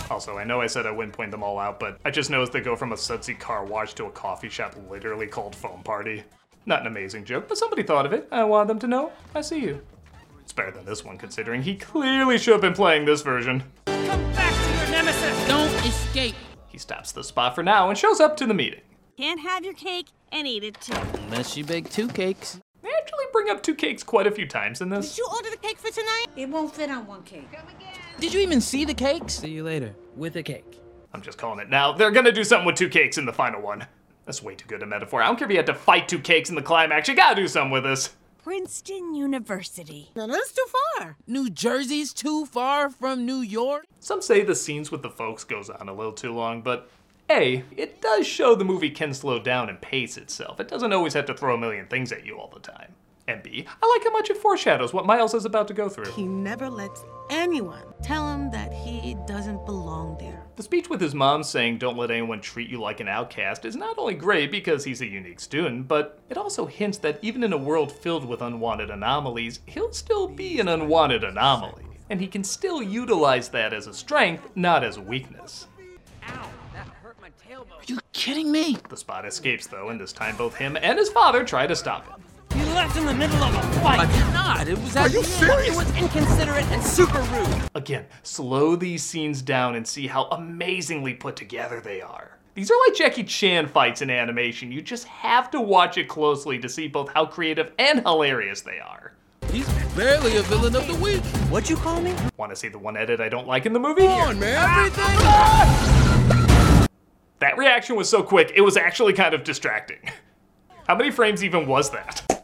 Also, 0.09 0.39
I 0.39 0.43
know 0.43 0.59
I 0.59 0.65
said 0.65 0.87
I 0.87 0.91
wouldn't 0.91 1.15
point 1.15 1.29
them 1.29 1.43
all 1.43 1.59
out, 1.59 1.79
but 1.79 1.99
I 2.03 2.09
just 2.09 2.31
noticed 2.31 2.51
they 2.51 2.61
go 2.61 2.75
from 2.75 2.93
a 2.93 2.97
sudsy 2.97 3.35
car 3.35 3.63
wash 3.63 3.93
to 3.95 4.05
a 4.05 4.11
coffee 4.11 4.49
shop 4.49 4.75
literally 4.89 5.27
called 5.27 5.55
Foam 5.55 5.83
Party. 5.83 6.23
Not 6.65 6.81
an 6.81 6.87
amazing 6.87 7.25
joke, 7.25 7.47
but 7.47 7.59
somebody 7.59 7.83
thought 7.83 8.07
of 8.07 8.13
it. 8.13 8.27
I 8.31 8.43
want 8.43 8.69
them 8.69 8.79
to 8.79 8.87
know 8.87 9.11
I 9.35 9.41
see 9.41 9.59
you. 9.59 9.81
It's 10.41 10.51
better 10.51 10.71
than 10.71 10.85
this 10.85 11.05
one, 11.05 11.19
considering 11.19 11.61
he 11.61 11.75
clearly 11.75 12.39
should 12.39 12.53
have 12.53 12.61
been 12.61 12.73
playing 12.73 13.05
this 13.05 13.21
version. 13.21 13.63
Come 13.85 14.33
back 14.33 14.53
to 14.65 14.79
your 14.79 14.89
nemesis! 14.89 15.47
Don't 15.47 15.85
escape! 15.85 16.33
He 16.67 16.77
stops 16.77 17.11
the 17.11 17.23
spot 17.23 17.55
for 17.55 17.63
now 17.63 17.89
and 17.89 17.97
shows 17.97 18.19
up 18.19 18.37
to 18.37 18.45
the 18.45 18.53
meeting. 18.53 18.81
Can't 19.17 19.39
have 19.39 19.63
your 19.65 19.73
cake 19.73 20.07
and 20.31 20.47
eat 20.47 20.63
it 20.63 20.79
too. 20.81 20.97
Unless 21.25 21.57
you 21.57 21.63
bake 21.63 21.89
two 21.89 22.07
cakes. 22.07 22.59
They 22.83 22.89
actually 22.89 23.25
bring 23.33 23.49
up 23.49 23.63
two 23.63 23.75
cakes 23.75 24.03
quite 24.03 24.27
a 24.27 24.31
few 24.31 24.47
times 24.47 24.81
in 24.81 24.89
this. 24.89 25.09
Did 25.09 25.17
you 25.19 25.27
order 25.33 25.49
the 25.49 25.57
cake 25.57 25.77
for 25.77 25.91
tonight? 25.91 26.25
It 26.35 26.49
won't 26.49 26.73
fit 26.73 26.91
on 26.91 27.07
one 27.07 27.23
cake. 27.23 27.51
Come 27.51 27.67
again. 27.67 27.93
Did 28.19 28.33
you 28.33 28.41
even 28.41 28.61
see 28.61 28.85
the 28.85 28.93
cakes? 28.93 29.33
See 29.33 29.49
you 29.49 29.63
later. 29.63 29.95
With 30.15 30.35
a 30.35 30.43
cake. 30.43 30.79
I'm 31.13 31.21
just 31.21 31.37
calling 31.37 31.59
it 31.59 31.69
now. 31.69 31.93
They're 31.93 32.11
gonna 32.11 32.31
do 32.31 32.43
something 32.43 32.65
with 32.65 32.75
two 32.75 32.89
cakes 32.89 33.17
in 33.17 33.25
the 33.25 33.33
final 33.33 33.61
one. 33.61 33.87
That's 34.25 34.43
way 34.43 34.55
too 34.55 34.67
good 34.67 34.83
a 34.83 34.85
metaphor. 34.85 35.21
I 35.21 35.27
don't 35.27 35.37
care 35.37 35.47
if 35.47 35.51
you 35.51 35.57
had 35.57 35.65
to 35.67 35.73
fight 35.73 36.07
two 36.07 36.19
cakes 36.19 36.49
in 36.49 36.55
the 36.55 36.61
climax. 36.61 37.07
You 37.07 37.15
gotta 37.15 37.35
do 37.35 37.47
something 37.47 37.71
with 37.71 37.83
this. 37.83 38.09
Princeton 38.47 39.13
University. 39.13 40.09
Now 40.15 40.25
that's 40.25 40.53
too 40.53 40.65
far. 40.95 41.17
New 41.27 41.49
Jersey's 41.49 42.13
too 42.13 42.45
far 42.45 42.89
from 42.89 43.25
New 43.25 43.41
York? 43.41 43.87
Some 43.99 44.21
say 44.21 44.41
the 44.41 44.55
scenes 44.55 44.89
with 44.89 45.01
the 45.01 45.09
folks 45.09 45.43
goes 45.43 45.69
on 45.69 45.89
a 45.89 45.93
little 45.93 46.13
too 46.13 46.33
long, 46.33 46.61
but 46.61 46.89
A, 47.29 47.65
it 47.75 47.99
does 47.99 48.25
show 48.25 48.55
the 48.55 48.63
movie 48.63 48.89
can 48.89 49.13
slow 49.13 49.37
down 49.37 49.67
and 49.67 49.81
pace 49.81 50.15
itself. 50.15 50.61
It 50.61 50.69
doesn't 50.69 50.93
always 50.93 51.13
have 51.13 51.25
to 51.25 51.33
throw 51.33 51.55
a 51.55 51.57
million 51.57 51.87
things 51.87 52.13
at 52.13 52.25
you 52.25 52.39
all 52.39 52.47
the 52.47 52.61
time. 52.61 52.93
And 53.29 53.43
B, 53.43 53.65
I 53.67 53.87
like 53.87 54.03
how 54.05 54.11
much 54.11 54.29
it 54.29 54.37
foreshadows 54.37 54.93
what 54.93 55.05
Miles 55.05 55.33
is 55.33 55.43
about 55.43 55.67
to 55.67 55.73
go 55.73 55.89
through. 55.89 56.11
He 56.11 56.25
never 56.25 56.69
lets 56.69 57.03
anyone 57.29 57.83
tell 58.01 58.31
him 58.31 58.49
that 58.51 58.71
he 58.71 59.17
doesn't 59.27 59.65
belong 59.65 60.17
there. 60.17 60.45
The 60.55 60.63
speech 60.63 60.89
with 60.89 61.01
his 61.01 61.13
mom 61.13 61.43
saying, 61.43 61.79
Don't 61.79 61.97
let 61.97 62.09
anyone 62.09 62.39
treat 62.39 62.69
you 62.69 62.79
like 62.79 63.01
an 63.01 63.09
outcast, 63.09 63.65
is 63.65 63.75
not 63.75 63.97
only 63.97 64.13
great 64.13 64.49
because 64.49 64.85
he's 64.85 65.01
a 65.01 65.05
unique 65.05 65.41
student, 65.41 65.89
but 65.89 66.21
it 66.29 66.37
also 66.37 66.65
hints 66.65 66.99
that 66.99 67.19
even 67.21 67.43
in 67.43 67.51
a 67.51 67.57
world 67.57 67.91
filled 67.91 68.23
with 68.23 68.41
unwanted 68.41 68.89
anomalies, 68.89 69.59
he'll 69.65 69.91
still 69.91 70.29
be 70.29 70.61
an 70.61 70.69
unwanted 70.69 71.25
anomaly. 71.25 71.83
And 72.09 72.21
he 72.21 72.27
can 72.27 72.45
still 72.45 72.81
utilize 72.81 73.49
that 73.49 73.73
as 73.73 73.87
a 73.87 73.93
strength, 73.93 74.49
not 74.55 74.85
as 74.85 74.95
a 74.95 75.01
weakness. 75.01 75.67
Ow, 76.29 76.49
that 76.73 76.87
hurt 77.03 77.17
my 77.21 77.29
tailbone. 77.45 77.71
Are 77.71 77.83
you 77.85 77.99
kidding 78.13 78.49
me? 78.49 78.77
The 78.87 78.95
spot 78.95 79.25
escapes 79.25 79.67
though, 79.67 79.89
and 79.89 79.99
this 79.99 80.13
time 80.13 80.37
both 80.37 80.55
him 80.55 80.77
and 80.81 80.97
his 80.97 81.09
father 81.09 81.43
try 81.43 81.67
to 81.67 81.75
stop 81.75 82.07
him. 82.07 82.23
You 82.55 82.63
left 82.73 82.97
in 82.97 83.05
the 83.05 83.13
middle 83.13 83.43
of 83.43 83.53
a 83.53 83.61
fight. 83.79 83.99
I 83.99 84.05
did 84.05 84.33
not. 84.33 84.67
It 84.67 84.77
was 84.79 84.95
Are 84.95 85.09
you 85.09 85.23
serious? 85.23 85.69
It 85.69 85.77
was 85.77 85.95
inconsiderate 85.97 86.65
and 86.65 86.83
super 86.83 87.19
rude. 87.19 87.69
Again, 87.75 88.05
slow 88.23 88.75
these 88.75 89.03
scenes 89.03 89.41
down 89.41 89.75
and 89.75 89.87
see 89.87 90.07
how 90.07 90.25
amazingly 90.25 91.13
put 91.13 91.35
together 91.35 91.79
they 91.79 92.01
are. 92.01 92.37
These 92.55 92.71
are 92.71 92.77
like 92.87 92.95
Jackie 92.95 93.23
Chan 93.23 93.67
fights 93.67 94.01
in 94.01 94.09
animation. 94.09 94.71
You 94.71 94.81
just 94.81 95.05
have 95.05 95.51
to 95.51 95.61
watch 95.61 95.97
it 95.97 96.07
closely 96.07 96.57
to 96.59 96.67
see 96.67 96.87
both 96.87 97.09
how 97.09 97.25
creative 97.25 97.71
and 97.77 97.99
hilarious 97.99 98.61
they 98.61 98.79
are. 98.79 99.13
He's 99.51 99.71
barely 99.95 100.37
a 100.37 100.41
villain 100.43 100.75
of 100.75 100.87
the 100.87 100.95
week. 100.95 101.23
What'd 101.51 101.69
you 101.69 101.75
call 101.75 102.01
me? 102.01 102.15
Want 102.37 102.51
to 102.51 102.55
see 102.55 102.67
the 102.67 102.79
one 102.79 102.97
edit 102.97 103.19
I 103.19 103.29
don't 103.29 103.47
like 103.47 103.65
in 103.65 103.73
the 103.73 103.79
movie? 103.79 104.01
Come 104.01 104.29
on, 104.29 104.39
man. 104.39 104.87
Everything. 104.87 105.17
That 107.39 107.57
reaction 107.57 107.95
was 107.95 108.09
so 108.09 108.23
quick, 108.23 108.51
it 108.55 108.61
was 108.61 108.75
actually 108.75 109.13
kind 109.13 109.35
of 109.35 109.43
distracting. 109.43 109.99
How 110.87 110.95
many 110.95 111.11
frames 111.11 111.43
even 111.43 111.67
was 111.67 111.91
that? 111.91 112.36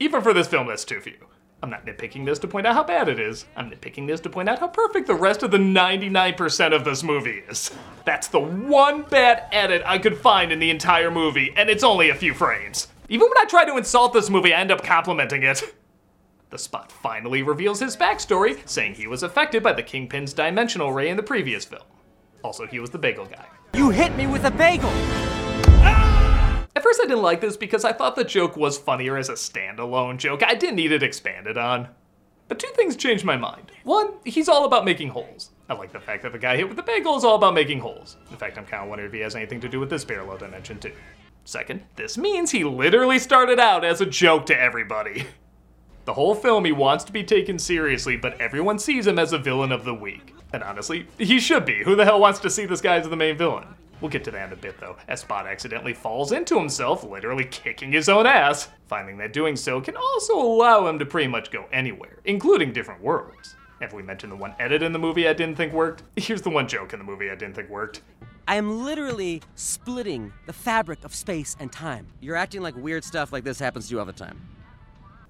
Even 0.00 0.22
for 0.22 0.32
this 0.32 0.46
film, 0.46 0.68
that's 0.68 0.84
too 0.84 1.00
few. 1.00 1.16
I'm 1.60 1.70
not 1.70 1.84
nitpicking 1.84 2.24
this 2.24 2.38
to 2.40 2.48
point 2.48 2.68
out 2.68 2.74
how 2.74 2.84
bad 2.84 3.08
it 3.08 3.18
is. 3.18 3.46
I'm 3.56 3.68
nitpicking 3.68 4.06
this 4.06 4.20
to 4.20 4.30
point 4.30 4.48
out 4.48 4.60
how 4.60 4.68
perfect 4.68 5.08
the 5.08 5.14
rest 5.14 5.42
of 5.42 5.50
the 5.50 5.58
99% 5.58 6.72
of 6.72 6.84
this 6.84 7.02
movie 7.02 7.42
is. 7.48 7.72
That's 8.04 8.28
the 8.28 8.38
one 8.38 9.02
bad 9.02 9.48
edit 9.50 9.82
I 9.84 9.98
could 9.98 10.16
find 10.16 10.52
in 10.52 10.60
the 10.60 10.70
entire 10.70 11.10
movie, 11.10 11.52
and 11.56 11.68
it's 11.68 11.82
only 11.82 12.10
a 12.10 12.14
few 12.14 12.32
frames. 12.32 12.86
Even 13.08 13.28
when 13.28 13.38
I 13.38 13.44
try 13.44 13.64
to 13.64 13.76
insult 13.76 14.12
this 14.12 14.30
movie, 14.30 14.54
I 14.54 14.60
end 14.60 14.70
up 14.70 14.84
complimenting 14.84 15.42
it. 15.42 15.74
The 16.50 16.58
spot 16.58 16.92
finally 16.92 17.42
reveals 17.42 17.80
his 17.80 17.96
backstory, 17.96 18.66
saying 18.68 18.94
he 18.94 19.08
was 19.08 19.24
affected 19.24 19.62
by 19.62 19.72
the 19.72 19.82
Kingpin's 19.82 20.32
dimensional 20.32 20.92
ray 20.92 21.08
in 21.08 21.16
the 21.16 21.22
previous 21.24 21.64
film. 21.64 21.82
Also, 22.44 22.66
he 22.66 22.78
was 22.78 22.90
the 22.90 22.98
bagel 22.98 23.26
guy. 23.26 23.46
You 23.74 23.90
hit 23.90 24.14
me 24.16 24.28
with 24.28 24.44
a 24.44 24.50
bagel! 24.52 24.92
At 26.78 26.84
first, 26.84 27.00
I 27.02 27.08
didn't 27.08 27.24
like 27.24 27.40
this 27.40 27.56
because 27.56 27.84
I 27.84 27.92
thought 27.92 28.14
the 28.14 28.22
joke 28.22 28.56
was 28.56 28.78
funnier 28.78 29.16
as 29.16 29.28
a 29.28 29.32
standalone 29.32 30.16
joke. 30.16 30.44
I 30.44 30.54
didn't 30.54 30.76
need 30.76 30.92
it 30.92 31.02
expanded 31.02 31.58
on. 31.58 31.88
But 32.46 32.60
two 32.60 32.70
things 32.76 32.94
changed 32.94 33.24
my 33.24 33.36
mind. 33.36 33.72
One, 33.82 34.12
he's 34.24 34.48
all 34.48 34.64
about 34.64 34.84
making 34.84 35.08
holes. 35.08 35.50
I 35.68 35.74
like 35.74 35.92
the 35.92 35.98
fact 35.98 36.22
that 36.22 36.30
the 36.30 36.38
guy 36.38 36.56
hit 36.56 36.68
with 36.68 36.76
the 36.76 36.84
bagel 36.84 37.16
is 37.16 37.24
all 37.24 37.34
about 37.34 37.54
making 37.54 37.80
holes. 37.80 38.16
In 38.30 38.36
fact, 38.36 38.58
I'm 38.58 38.64
kind 38.64 38.84
of 38.84 38.88
wondering 38.88 39.08
if 39.08 39.12
he 39.12 39.18
has 39.22 39.34
anything 39.34 39.58
to 39.62 39.68
do 39.68 39.80
with 39.80 39.90
this 39.90 40.04
parallel 40.04 40.38
dimension, 40.38 40.78
too. 40.78 40.92
Second, 41.44 41.82
this 41.96 42.16
means 42.16 42.52
he 42.52 42.62
literally 42.62 43.18
started 43.18 43.58
out 43.58 43.84
as 43.84 44.00
a 44.00 44.06
joke 44.06 44.46
to 44.46 44.56
everybody. 44.56 45.26
The 46.04 46.14
whole 46.14 46.36
film, 46.36 46.64
he 46.64 46.70
wants 46.70 47.02
to 47.06 47.12
be 47.12 47.24
taken 47.24 47.58
seriously, 47.58 48.16
but 48.16 48.40
everyone 48.40 48.78
sees 48.78 49.08
him 49.08 49.18
as 49.18 49.32
a 49.32 49.38
villain 49.38 49.72
of 49.72 49.84
the 49.84 49.94
week. 49.94 50.32
And 50.52 50.62
honestly, 50.62 51.08
he 51.18 51.40
should 51.40 51.64
be. 51.64 51.82
Who 51.82 51.96
the 51.96 52.04
hell 52.04 52.20
wants 52.20 52.38
to 52.38 52.50
see 52.50 52.66
this 52.66 52.80
guy 52.80 52.98
as 52.98 53.08
the 53.08 53.16
main 53.16 53.36
villain? 53.36 53.74
We'll 54.00 54.10
get 54.10 54.24
to 54.24 54.30
that 54.30 54.46
in 54.46 54.52
a 54.52 54.56
bit 54.56 54.78
though, 54.78 54.96
as 55.08 55.20
Spot 55.20 55.46
accidentally 55.46 55.94
falls 55.94 56.32
into 56.32 56.58
himself, 56.58 57.02
literally 57.02 57.44
kicking 57.44 57.92
his 57.92 58.08
own 58.08 58.26
ass, 58.26 58.68
finding 58.86 59.18
that 59.18 59.32
doing 59.32 59.56
so 59.56 59.80
can 59.80 59.96
also 59.96 60.38
allow 60.38 60.86
him 60.86 60.98
to 60.98 61.06
pretty 61.06 61.28
much 61.28 61.50
go 61.50 61.66
anywhere, 61.72 62.20
including 62.24 62.72
different 62.72 63.02
worlds. 63.02 63.56
Have 63.80 63.92
we 63.92 64.02
mentioned 64.02 64.32
the 64.32 64.36
one 64.36 64.54
edit 64.58 64.82
in 64.82 64.92
the 64.92 64.98
movie 64.98 65.28
I 65.28 65.32
didn't 65.32 65.56
think 65.56 65.72
worked? 65.72 66.02
Here's 66.16 66.42
the 66.42 66.50
one 66.50 66.68
joke 66.68 66.92
in 66.92 66.98
the 66.98 67.04
movie 67.04 67.30
I 67.30 67.34
didn't 67.34 67.54
think 67.54 67.68
worked. 67.68 68.02
I 68.46 68.54
am 68.54 68.82
literally 68.82 69.42
splitting 69.56 70.32
the 70.46 70.52
fabric 70.52 71.04
of 71.04 71.14
space 71.14 71.56
and 71.60 71.70
time. 71.70 72.06
You're 72.20 72.36
acting 72.36 72.62
like 72.62 72.76
weird 72.76 73.04
stuff 73.04 73.32
like 73.32 73.44
this 73.44 73.58
happens 73.58 73.88
to 73.88 73.94
you 73.94 74.00
all 74.00 74.06
the 74.06 74.12
time. 74.12 74.40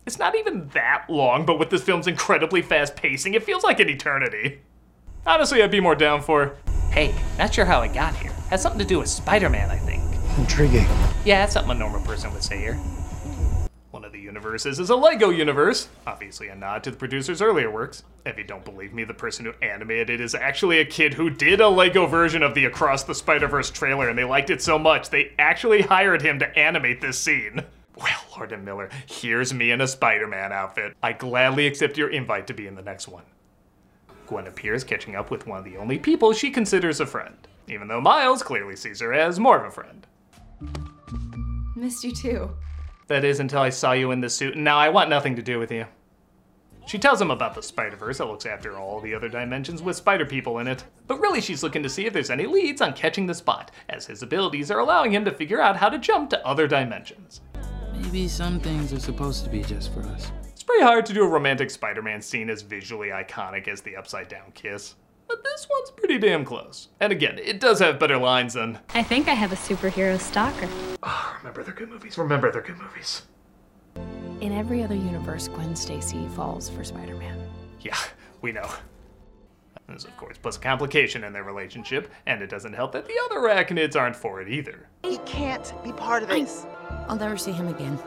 It's 0.06 0.18
not 0.18 0.36
even 0.36 0.68
that 0.68 1.04
long, 1.10 1.44
but 1.44 1.58
with 1.58 1.68
this 1.68 1.82
film's 1.82 2.06
incredibly 2.06 2.62
fast 2.62 2.96
pacing, 2.96 3.34
it 3.34 3.42
feels 3.42 3.64
like 3.64 3.80
an 3.80 3.90
eternity. 3.90 4.60
Honestly, 5.26 5.62
I'd 5.62 5.70
be 5.70 5.80
more 5.80 5.94
down 5.94 6.22
for, 6.22 6.56
hey, 6.90 7.14
not 7.38 7.52
sure 7.52 7.64
how 7.64 7.80
I 7.80 7.88
got 7.88 8.14
here. 8.16 8.32
Has 8.50 8.62
something 8.62 8.78
to 8.78 8.84
do 8.84 8.98
with 8.98 9.08
Spider-Man, 9.08 9.70
I 9.70 9.76
think. 9.76 10.02
Intriguing. 10.38 10.86
Yeah, 11.24 11.40
that's 11.40 11.52
something 11.52 11.72
a 11.72 11.78
normal 11.78 12.00
person 12.00 12.32
would 12.32 12.42
say 12.42 12.58
here. 12.58 12.78
One 13.90 14.04
of 14.04 14.12
the 14.12 14.20
universes 14.20 14.78
is 14.78 14.90
a 14.90 14.96
Lego 14.96 15.30
universe, 15.30 15.88
obviously 16.06 16.48
a 16.48 16.54
nod 16.54 16.84
to 16.84 16.90
the 16.90 16.96
producer's 16.96 17.42
earlier 17.42 17.70
works. 17.70 18.04
If 18.24 18.38
you 18.38 18.44
don't 18.44 18.64
believe 18.64 18.92
me, 18.92 19.04
the 19.04 19.14
person 19.14 19.44
who 19.44 19.52
animated 19.62 20.10
it 20.10 20.20
is 20.20 20.34
actually 20.34 20.78
a 20.78 20.84
kid 20.84 21.14
who 21.14 21.30
did 21.30 21.60
a 21.60 21.68
Lego 21.68 22.06
version 22.06 22.42
of 22.42 22.54
the 22.54 22.66
Across 22.66 23.04
the 23.04 23.14
Spider-Verse 23.14 23.70
trailer, 23.70 24.08
and 24.08 24.18
they 24.18 24.24
liked 24.24 24.50
it 24.50 24.62
so 24.62 24.78
much, 24.78 25.10
they 25.10 25.32
actually 25.38 25.82
hired 25.82 26.22
him 26.22 26.38
to 26.38 26.58
animate 26.58 27.00
this 27.00 27.18
scene. 27.18 27.62
Well, 27.96 28.24
Lord 28.36 28.52
and 28.52 28.64
Miller, 28.64 28.90
here's 29.06 29.52
me 29.52 29.72
in 29.72 29.80
a 29.80 29.88
Spider-Man 29.88 30.52
outfit. 30.52 30.94
I 31.02 31.12
gladly 31.14 31.66
accept 31.66 31.98
your 31.98 32.10
invite 32.10 32.46
to 32.46 32.54
be 32.54 32.66
in 32.66 32.76
the 32.76 32.82
next 32.82 33.08
one. 33.08 33.24
Gwen 34.28 34.46
appears 34.46 34.84
catching 34.84 35.16
up 35.16 35.30
with 35.30 35.46
one 35.46 35.58
of 35.58 35.64
the 35.64 35.76
only 35.76 35.98
people 35.98 36.32
she 36.32 36.50
considers 36.50 37.00
a 37.00 37.06
friend, 37.06 37.34
even 37.66 37.88
though 37.88 38.00
Miles 38.00 38.42
clearly 38.42 38.76
sees 38.76 39.00
her 39.00 39.12
as 39.12 39.40
more 39.40 39.58
of 39.58 39.64
a 39.64 39.70
friend. 39.70 40.06
Missed 41.74 42.04
you 42.04 42.14
too. 42.14 42.50
That 43.06 43.24
is 43.24 43.40
until 43.40 43.60
I 43.60 43.70
saw 43.70 43.92
you 43.92 44.10
in 44.10 44.20
this 44.20 44.34
suit, 44.34 44.54
and 44.54 44.64
now 44.64 44.76
I 44.76 44.90
want 44.90 45.08
nothing 45.08 45.34
to 45.36 45.42
do 45.42 45.58
with 45.58 45.72
you. 45.72 45.86
She 46.86 46.98
tells 46.98 47.20
him 47.20 47.30
about 47.30 47.54
the 47.54 47.62
Spider-Verse 47.62 48.18
that 48.18 48.26
looks 48.26 48.46
after 48.46 48.78
all 48.78 49.00
the 49.00 49.14
other 49.14 49.28
dimensions 49.28 49.82
with 49.82 49.96
spider 49.96 50.24
people 50.24 50.58
in 50.58 50.66
it. 50.66 50.84
But 51.06 51.20
really 51.20 51.40
she's 51.40 51.62
looking 51.62 51.82
to 51.82 51.88
see 51.88 52.06
if 52.06 52.12
there's 52.12 52.30
any 52.30 52.46
leads 52.46 52.80
on 52.80 52.94
catching 52.94 53.26
the 53.26 53.34
spot, 53.34 53.70
as 53.88 54.06
his 54.06 54.22
abilities 54.22 54.70
are 54.70 54.78
allowing 54.78 55.12
him 55.12 55.24
to 55.24 55.30
figure 55.30 55.60
out 55.60 55.76
how 55.76 55.88
to 55.88 55.98
jump 55.98 56.30
to 56.30 56.46
other 56.46 56.66
dimensions. 56.66 57.40
Maybe 57.94 58.28
some 58.28 58.60
things 58.60 58.92
are 58.92 59.00
supposed 59.00 59.44
to 59.44 59.50
be 59.50 59.62
just 59.62 59.92
for 59.92 60.00
us. 60.00 60.30
It's 60.68 60.74
pretty 60.74 60.86
hard 60.86 61.06
to 61.06 61.14
do 61.14 61.24
a 61.24 61.26
romantic 61.26 61.70
Spider-Man 61.70 62.20
scene 62.20 62.50
as 62.50 62.60
visually 62.60 63.08
iconic 63.08 63.68
as 63.68 63.80
the 63.80 63.96
upside 63.96 64.28
down 64.28 64.52
kiss. 64.52 64.96
But 65.26 65.42
this 65.42 65.66
one's 65.70 65.90
pretty 65.92 66.18
damn 66.18 66.44
close. 66.44 66.88
And 67.00 67.10
again, 67.10 67.38
it 67.38 67.58
does 67.58 67.78
have 67.78 67.98
better 67.98 68.18
lines 68.18 68.52
than, 68.52 68.78
I 68.92 69.02
think 69.02 69.28
I 69.28 69.32
have 69.32 69.50
a 69.50 69.56
superhero 69.56 70.20
stalker. 70.20 70.68
oh, 71.02 71.36
remember 71.38 71.62
they're 71.62 71.72
good 71.72 71.88
movies, 71.88 72.18
remember 72.18 72.52
they're 72.52 72.60
good 72.60 72.76
movies. 72.76 73.22
In 74.42 74.52
every 74.52 74.82
other 74.82 74.94
universe, 74.94 75.48
Gwen 75.48 75.74
Stacy 75.74 76.28
falls 76.36 76.68
for 76.68 76.84
Spider 76.84 77.16
Man. 77.16 77.40
Yeah, 77.80 77.96
we 78.42 78.52
know. 78.52 78.68
This, 79.88 80.04
of 80.04 80.14
course, 80.18 80.36
puts 80.36 80.58
a 80.58 80.60
complication 80.60 81.24
in 81.24 81.32
their 81.32 81.44
relationship, 81.44 82.12
and 82.26 82.42
it 82.42 82.50
doesn't 82.50 82.74
help 82.74 82.92
that 82.92 83.06
the 83.06 83.18
other 83.24 83.40
arachnids 83.40 83.96
aren't 83.96 84.16
for 84.16 84.42
it 84.42 84.50
either. 84.50 84.86
He 85.02 85.16
can't 85.24 85.72
be 85.82 85.92
part 85.94 86.22
of 86.22 86.28
this. 86.28 86.66
I'll 87.08 87.16
never 87.16 87.38
see 87.38 87.52
him 87.52 87.68
again. 87.68 87.98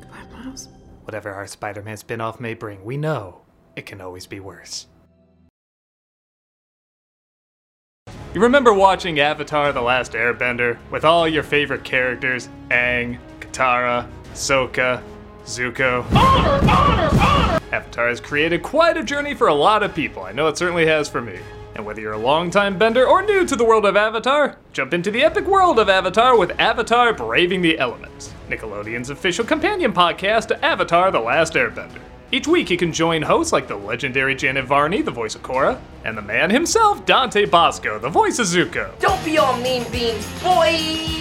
Goodbye, 0.00 0.24
Miles. 0.32 0.68
Whatever 1.04 1.32
our 1.32 1.46
Spider 1.46 1.82
Man 1.82 1.96
spin 1.96 2.20
off 2.20 2.40
may 2.40 2.54
bring, 2.54 2.84
we 2.84 2.96
know 2.96 3.42
it 3.76 3.86
can 3.86 4.00
always 4.00 4.26
be 4.26 4.40
worse. 4.40 4.86
You 8.34 8.40
remember 8.40 8.72
watching 8.72 9.20
Avatar 9.20 9.72
The 9.72 9.82
Last 9.82 10.12
Airbender 10.12 10.78
with 10.90 11.04
all 11.04 11.28
your 11.28 11.42
favorite 11.42 11.84
characters 11.84 12.48
Aang, 12.70 13.18
Katara, 13.40 14.08
Sokka, 14.32 15.02
Zuko? 15.44 16.04
Honor, 16.14 16.70
honor, 16.70 17.10
honor! 17.20 17.60
Avatar 17.72 18.08
has 18.08 18.20
created 18.20 18.62
quite 18.62 18.96
a 18.96 19.02
journey 19.02 19.34
for 19.34 19.48
a 19.48 19.54
lot 19.54 19.82
of 19.82 19.94
people. 19.94 20.22
I 20.22 20.32
know 20.32 20.48
it 20.48 20.56
certainly 20.56 20.86
has 20.86 21.08
for 21.08 21.20
me. 21.20 21.38
And 21.74 21.86
whether 21.86 22.00
you're 22.00 22.12
a 22.12 22.18
longtime 22.18 22.78
bender 22.78 23.06
or 23.06 23.22
new 23.22 23.46
to 23.46 23.56
the 23.56 23.64
world 23.64 23.86
of 23.86 23.96
Avatar, 23.96 24.58
jump 24.72 24.92
into 24.92 25.10
the 25.10 25.22
epic 25.22 25.46
world 25.46 25.78
of 25.78 25.88
Avatar 25.88 26.38
with 26.38 26.58
Avatar 26.60 27.12
Braving 27.14 27.62
the 27.62 27.78
Elements, 27.78 28.32
Nickelodeon's 28.48 29.10
official 29.10 29.44
companion 29.44 29.92
podcast 29.92 30.48
to 30.48 30.64
Avatar 30.64 31.10
The 31.10 31.20
Last 31.20 31.54
Airbender. 31.54 32.00
Each 32.30 32.46
week 32.46 32.70
you 32.70 32.78
can 32.78 32.92
join 32.92 33.20
hosts 33.20 33.52
like 33.52 33.68
the 33.68 33.76
legendary 33.76 34.34
Janet 34.34 34.64
Varney, 34.64 35.02
the 35.02 35.10
voice 35.10 35.34
of 35.34 35.42
Korra, 35.42 35.78
and 36.04 36.16
the 36.16 36.22
man 36.22 36.48
himself, 36.50 37.04
Dante 37.04 37.44
Basco, 37.44 37.98
the 37.98 38.08
voice 38.08 38.38
of 38.38 38.46
Zuko. 38.46 38.98
Don't 39.00 39.22
be 39.22 39.36
all 39.36 39.56
mean 39.58 39.84
beans, 39.92 40.26
boy! 40.42 40.70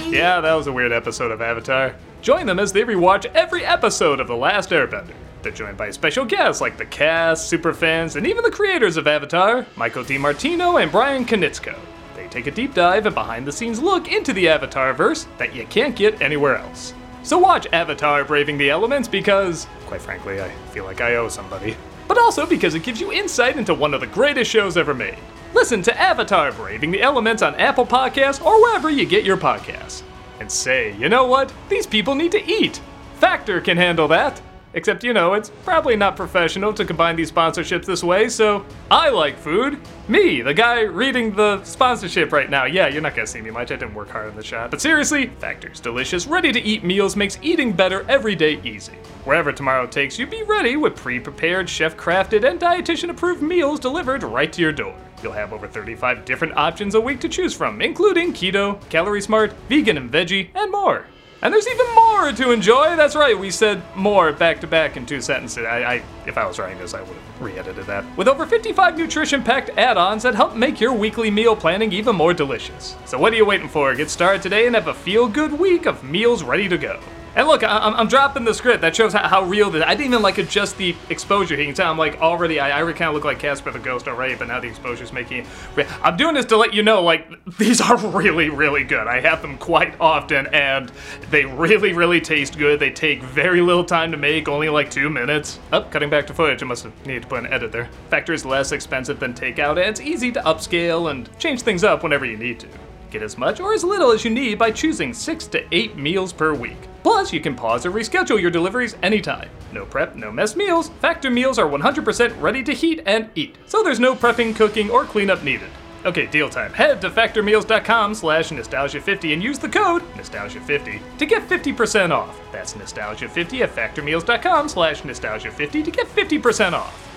Yeah, 0.10 0.40
that 0.40 0.54
was 0.54 0.68
a 0.68 0.72
weird 0.72 0.94
episode 0.94 1.32
of 1.32 1.42
Avatar. 1.42 1.96
Join 2.22 2.46
them 2.46 2.60
as 2.60 2.72
they 2.72 2.84
rewatch 2.84 3.26
every 3.34 3.66
episode 3.66 4.20
of 4.20 4.28
The 4.28 4.36
Last 4.36 4.70
Airbender. 4.70 5.14
They're 5.42 5.52
joined 5.52 5.78
by 5.78 5.90
special 5.90 6.24
guests 6.24 6.62
like 6.62 6.78
the 6.78 6.86
cast, 6.86 7.52
superfans, 7.52 8.16
and 8.16 8.28
even 8.28 8.44
the 8.44 8.52
creators 8.52 8.98
of 8.98 9.08
Avatar, 9.08 9.66
Michael 9.76 10.04
DiMartino 10.04 10.82
and 10.82 10.92
Brian 10.92 11.26
Konietzko. 11.26 11.78
They 12.16 12.28
take 12.28 12.46
a 12.46 12.52
deep 12.52 12.76
dive 12.76 13.08
and 13.08 13.16
behind 13.16 13.48
the 13.48 13.52
scenes 13.52 13.82
look 13.82 14.12
into 14.12 14.34
the 14.34 14.48
Avatar 14.48 14.94
verse 14.94 15.28
that 15.40 15.56
you 15.56 15.66
can't 15.66 15.96
get 15.96 16.22
anywhere 16.22 16.58
else. 16.58 16.94
So 17.24 17.40
watch 17.40 17.68
Avatar 17.74 18.24
Braving 18.24 18.58
the 18.58 18.70
Elements 18.70 19.08
because, 19.08 19.68
quite 19.86 20.02
frankly, 20.02 20.42
I 20.42 20.50
feel 20.72 20.86
like 20.86 21.02
I 21.02 21.16
owe 21.16 21.28
somebody. 21.28 21.76
But 22.08 22.18
also 22.18 22.46
because 22.46 22.76
it 22.76 22.84
gives 22.84 23.00
you 23.00 23.12
insight 23.12 23.58
into 23.58 23.74
one 23.74 23.94
of 23.94 24.02
the 24.02 24.08
greatest 24.08 24.52
shows 24.52 24.78
ever 24.78 24.94
made. 24.94 25.18
Listen 25.54 25.82
to 25.84 26.00
Avatar 26.00 26.52
Braving 26.52 26.92
the 26.92 27.02
Elements 27.02 27.42
on 27.42 27.56
Apple 27.56 27.86
Podcasts 27.86 28.44
or 28.44 28.62
wherever 28.62 28.90
you 28.90 29.06
get 29.06 29.24
your 29.24 29.38
podcasts. 29.38 30.04
And 30.40 30.52
say, 30.52 30.96
you 30.98 31.10
know 31.10 31.26
what? 31.26 31.54
These 31.70 31.88
people 31.88 32.16
need 32.16 32.32
to 32.32 32.46
eat. 32.46 32.82
Factor 33.16 33.62
can 33.62 33.78
handle 33.78 34.08
that. 34.08 34.42
Except, 34.74 35.04
you 35.04 35.14
know, 35.14 35.34
it's 35.34 35.50
probably 35.64 35.96
not 35.96 36.16
professional 36.16 36.74
to 36.74 36.86
combine 36.86 37.16
these 37.16 37.32
sponsorships 37.32 37.86
this 37.86 38.04
way, 38.04 38.30
so 38.30 38.66
I 38.90 39.10
like 39.10 39.38
food. 39.38 39.80
Me, 40.08 40.42
the 40.42 40.54
guy 40.54 40.82
reading 40.82 41.36
the 41.36 41.64
sponsorship 41.64 42.32
right 42.32 42.50
now. 42.50 42.66
Yeah, 42.66 42.88
you're 42.88 43.02
not 43.02 43.16
gonna 43.16 43.28
see 43.28 43.42
me 43.42 43.52
much, 43.52 43.72
I 43.72 43.76
didn't 43.76 43.94
work 43.94 44.10
hard 44.10 44.30
on 44.30 44.36
the 44.36 44.44
shot. 44.44 44.72
But 44.72 44.82
seriously, 44.82 45.28
Factor's 45.40 45.80
delicious, 45.80 46.26
ready 46.26 46.52
to 46.52 46.62
eat 46.62 46.84
meals 46.84 47.16
makes 47.16 47.38
eating 47.42 47.74
better 47.74 48.06
every 48.10 48.36
day 48.36 48.62
easy. 48.64 48.94
Wherever 49.26 49.52
tomorrow 49.52 49.88
takes 49.88 50.18
you, 50.18 50.26
be 50.26 50.44
ready 50.44 50.78
with 50.78 50.96
pre 50.96 51.20
prepared, 51.20 51.70
chef 51.70 51.98
crafted, 51.98 52.50
and 52.50 52.60
dietitian 52.60 53.10
approved 53.10 53.42
meals 53.42 53.80
delivered 53.80 54.24
right 54.24 54.52
to 54.54 54.62
your 54.62 54.72
door. 54.72 54.96
You'll 55.22 55.34
have 55.34 55.54
over 55.54 55.68
35 55.68 56.26
different 56.26 56.58
options 56.58 56.96
a 56.96 57.02
week 57.02 57.20
to 57.20 57.30
choose 57.30 57.54
from, 57.54 57.82
including 57.82 58.34
keto, 58.34 58.80
calorie 58.90 59.22
smart, 59.22 59.54
vegan 59.70 59.98
and 59.98 60.12
veggie, 60.12 60.50
and 60.56 60.72
more. 60.72 61.06
And 61.44 61.52
there's 61.52 61.68
even 61.68 61.96
more 61.96 62.32
to 62.32 62.52
enjoy. 62.52 62.96
That's 62.96 63.16
right, 63.16 63.38
we 63.38 63.50
said 63.50 63.82
more 63.96 64.32
back 64.32 64.62
to 64.62 64.68
back 64.68 64.96
in 64.96 65.08
two 65.08 65.22
sentences. 65.22 65.66
I, 65.66 65.96
I 65.96 66.04
if 66.28 66.38
I 66.38 66.46
was 66.46 66.60
writing 66.60 66.78
this, 66.78 66.94
I 66.94 67.02
would 67.02 67.16
have 67.16 67.42
re-edited 67.42 67.86
that. 67.88 68.06
With 68.16 68.28
over 68.28 68.46
55 68.46 68.98
nutrition-packed 68.98 69.72
add-ons 69.72 70.22
that 70.22 70.36
help 70.36 70.56
make 70.56 70.80
your 70.80 70.94
weekly 70.94 71.32
meal 71.32 71.56
planning 71.56 71.92
even 71.92 72.16
more 72.16 72.34
delicious. 72.34 72.96
So 73.06 73.18
what 73.18 73.34
are 73.34 73.38
you 73.38 73.46
waiting 73.46 73.70
for? 73.70 73.96
Get 73.96 74.12
started 74.12 74.44
today 74.44 74.68
and 74.68 74.76
have 74.76 74.88
a 74.88 74.94
feel-good 74.94 75.52
week 75.54 75.88
of 75.88 76.04
meals 76.04 76.44
ready 76.44 76.70
to 76.70 76.78
go. 76.78 77.00
And 77.36 77.48
look, 77.48 77.64
I- 77.64 77.78
I'm, 77.80 77.94
I'm 77.96 78.08
dropping 78.08 78.44
the 78.44 78.54
script. 78.54 78.82
That 78.82 78.96
shows 78.96 79.14
how, 79.14 79.28
how 79.28 79.44
real 79.44 79.70
this. 79.70 79.84
I 79.86 79.96
didn't 79.96 80.12
even 80.14 80.22
like 80.22 80.38
adjust 80.38 80.78
the 80.78 80.96
exposure. 81.10 81.56
You 81.56 81.66
can 81.66 81.74
tell 81.74 81.90
I'm 81.92 81.98
like 81.98 82.20
already. 82.22 82.60
I, 82.60 82.82
I 82.82 82.92
kind 82.92 83.10
of 83.10 83.14
look 83.14 83.24
like 83.24 83.40
Casper 83.40 83.72
the 83.72 83.80
Ghost 83.80 84.08
already, 84.08 84.36
but 84.36 84.48
now 84.48 84.60
the 84.60 84.68
exposure's 84.68 85.14
making. 85.14 85.46
it. 85.78 85.88
I'm 86.02 86.18
doing 86.18 86.36
this 86.36 86.46
to 86.48 86.58
let 86.58 86.74
you 86.74 86.84
know, 86.84 87.02
like 87.02 87.28
these 87.58 87.80
are 87.82 87.98
really, 87.98 88.50
really 88.50 88.84
good. 88.84 89.08
I 89.08 89.20
have 89.22 89.42
them 89.42 89.58
quite 89.58 90.00
often, 90.00 90.48
and 90.48 90.92
they 91.30 91.46
really, 91.46 91.94
really 91.94 92.20
taste 92.22 92.58
good. 92.58 92.80
They 92.80 92.92
take 92.92 93.22
very 93.24 93.62
little 93.62 93.86
time 93.86 94.12
to 94.12 94.18
make, 94.18 94.48
only 94.48 94.70
like 94.70 94.92
two 94.92 95.10
minutes. 95.10 95.60
Up, 95.72 95.86
oh, 95.86 95.90
cutting 95.90 96.10
back 96.10 96.28
to 96.28 96.34
footage. 96.34 96.62
I 96.62 96.66
must 96.66 96.84
have 96.84 97.06
needed 97.06 97.24
to 97.24 97.28
put 97.30 97.40
an 97.40 97.52
edit 97.52 97.72
there. 97.72 97.90
Factor 98.10 98.34
is 98.34 98.46
less 98.46 98.72
expensive 98.72 99.20
than 99.20 99.34
takeout, 99.34 99.72
and 99.72 99.80
it's 99.80 100.02
easy 100.02 100.32
to 100.34 100.42
upscale 100.42 101.10
and 101.12 101.30
change 101.40 101.62
things 101.62 101.84
up 101.84 102.04
whenever 102.04 102.26
you 102.26 102.38
need 102.38 102.60
to. 102.60 102.68
Get 103.12 103.22
as 103.22 103.38
much 103.38 103.60
or 103.60 103.74
as 103.74 103.84
little 103.84 104.12
as 104.12 104.24
you 104.24 104.32
need 104.32 104.58
by 104.58 104.72
choosing 104.72 105.14
six 105.14 105.46
to 105.48 105.64
eight 105.76 105.98
meals 105.98 106.32
per 106.32 106.54
week. 106.54 106.88
Plus, 107.04 107.34
you 107.34 107.42
can 107.42 107.56
pause 107.56 107.86
or 107.86 107.92
reschedule 107.92 108.42
your 108.42 108.50
deliveries 108.50 108.96
anytime. 109.04 109.50
No 109.74 109.86
prep, 109.86 110.16
no 110.16 110.32
mess 110.32 110.56
meals. 110.56 110.90
Factor 111.02 111.30
meals 111.30 111.60
are 111.60 111.70
100% 111.70 112.42
ready 112.42 112.64
to 112.64 112.74
heat 112.74 113.02
and 113.06 113.30
eat, 113.36 113.58
so 113.66 113.84
there's 113.84 114.00
no 114.00 114.16
prepping, 114.16 114.56
cooking, 114.56 114.90
or 114.90 115.04
cleanup 115.04 115.44
needed. 115.44 115.70
Okay, 116.06 116.26
deal 116.26 116.50
time. 116.50 116.72
Head 116.74 117.02
to 117.02 117.10
factormeals.com 117.10 118.16
slash 118.16 118.50
nostalgia50 118.50 119.34
and 119.34 119.44
use 119.44 119.60
the 119.60 119.70
code 119.70 120.02
nostalgia50 120.16 121.00
to 121.18 121.26
get 121.26 121.48
50% 121.48 122.12
off. 122.12 122.40
That's 122.52 122.74
nostalgia50 122.74 123.62
at 123.62 123.76
factormeals.com 123.76 124.70
slash 124.70 125.02
nostalgia50 125.02 125.84
to 125.84 125.92
get 125.92 126.08
50% 126.08 126.74
off. 126.74 127.08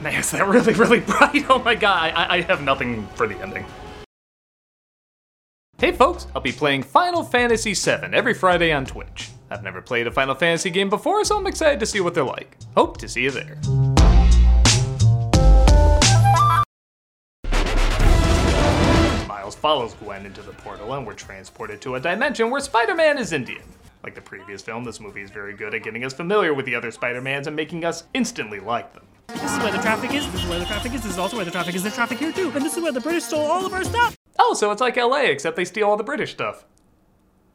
Man, 0.00 0.14
is 0.14 0.30
that 0.32 0.48
really, 0.48 0.72
really 0.72 1.00
bright? 1.06 1.44
Oh 1.48 1.58
my 1.58 1.74
god, 1.74 2.12
I, 2.14 2.36
I 2.38 2.40
have 2.42 2.62
nothing 2.62 3.06
for 3.14 3.28
the 3.28 3.38
ending. 3.40 3.66
Hey 5.78 5.92
folks, 5.92 6.26
I'll 6.34 6.40
be 6.40 6.52
playing 6.52 6.84
Final 6.84 7.22
Fantasy 7.22 7.74
VII 7.74 8.14
every 8.14 8.32
Friday 8.32 8.72
on 8.72 8.86
Twitch. 8.86 9.28
I've 9.50 9.62
never 9.62 9.82
played 9.82 10.06
a 10.06 10.10
Final 10.10 10.34
Fantasy 10.34 10.70
game 10.70 10.88
before, 10.88 11.22
so 11.22 11.36
I'm 11.36 11.46
excited 11.46 11.80
to 11.80 11.84
see 11.84 12.00
what 12.00 12.14
they're 12.14 12.24
like. 12.24 12.56
Hope 12.74 12.96
to 12.96 13.06
see 13.06 13.24
you 13.24 13.30
there. 13.30 13.58
Miles 19.28 19.54
follows 19.54 19.92
Gwen 20.02 20.24
into 20.24 20.40
the 20.40 20.52
portal 20.52 20.94
and 20.94 21.06
we're 21.06 21.12
transported 21.12 21.82
to 21.82 21.96
a 21.96 22.00
dimension 22.00 22.48
where 22.48 22.62
Spider-Man 22.62 23.18
is 23.18 23.34
Indian. 23.34 23.60
Like 24.02 24.14
the 24.14 24.22
previous 24.22 24.62
film, 24.62 24.82
this 24.82 24.98
movie 24.98 25.20
is 25.20 25.30
very 25.30 25.52
good 25.52 25.74
at 25.74 25.82
getting 25.82 26.04
us 26.04 26.14
familiar 26.14 26.54
with 26.54 26.64
the 26.64 26.74
other 26.74 26.90
Spider-Mans 26.90 27.48
and 27.48 27.54
making 27.54 27.84
us 27.84 28.04
instantly 28.14 28.60
like 28.60 28.94
them. 28.94 29.04
This 29.28 29.52
is 29.52 29.58
where 29.58 29.72
the 29.72 29.82
traffic 29.82 30.14
is, 30.14 30.24
this 30.32 30.42
is 30.42 30.48
where 30.48 30.58
the 30.58 30.64
traffic 30.64 30.94
is, 30.94 31.02
this 31.02 31.12
is 31.12 31.18
also 31.18 31.36
where 31.36 31.44
the 31.44 31.50
traffic 31.50 31.74
is, 31.74 31.82
there's 31.82 31.94
traffic 31.94 32.16
here 32.16 32.32
too, 32.32 32.50
and 32.54 32.64
this 32.64 32.78
is 32.78 32.82
where 32.82 32.92
the 32.92 33.00
British 33.00 33.24
stole 33.24 33.44
all 33.44 33.66
of 33.66 33.74
our 33.74 33.84
stuff! 33.84 34.16
Oh, 34.38 34.54
so 34.54 34.70
it's 34.70 34.80
like 34.80 34.96
LA, 34.96 35.22
except 35.22 35.56
they 35.56 35.64
steal 35.64 35.88
all 35.88 35.96
the 35.96 36.04
British 36.04 36.32
stuff. 36.32 36.64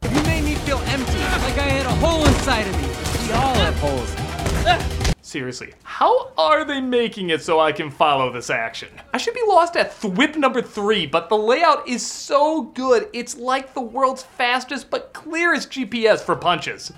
You 0.04 0.22
made 0.22 0.44
me 0.44 0.54
feel 0.56 0.78
empty, 0.78 1.18
like 1.18 1.58
I 1.58 1.68
had 1.68 1.86
a 1.86 1.94
hole 1.96 2.24
inside 2.26 2.66
of 2.66 2.76
me. 2.80 3.26
We 3.26 3.32
all 3.34 3.54
have 3.54 3.78
holes. 3.78 5.12
Seriously, 5.24 5.72
how 5.82 6.32
are 6.36 6.64
they 6.64 6.80
making 6.80 7.30
it 7.30 7.40
so 7.42 7.58
I 7.58 7.72
can 7.72 7.90
follow 7.90 8.30
this 8.30 8.50
action? 8.50 8.88
I 9.14 9.18
should 9.18 9.32
be 9.34 9.42
lost 9.46 9.76
at 9.76 9.90
thwip 9.92 10.36
number 10.36 10.60
three, 10.60 11.06
but 11.06 11.28
the 11.28 11.36
layout 11.38 11.88
is 11.88 12.04
so 12.04 12.62
good, 12.62 13.08
it's 13.12 13.36
like 13.38 13.72
the 13.72 13.80
world's 13.80 14.24
fastest 14.24 14.90
but 14.90 15.12
clearest 15.14 15.70
GPS 15.70 16.20
for 16.20 16.36
punches. 16.36 16.92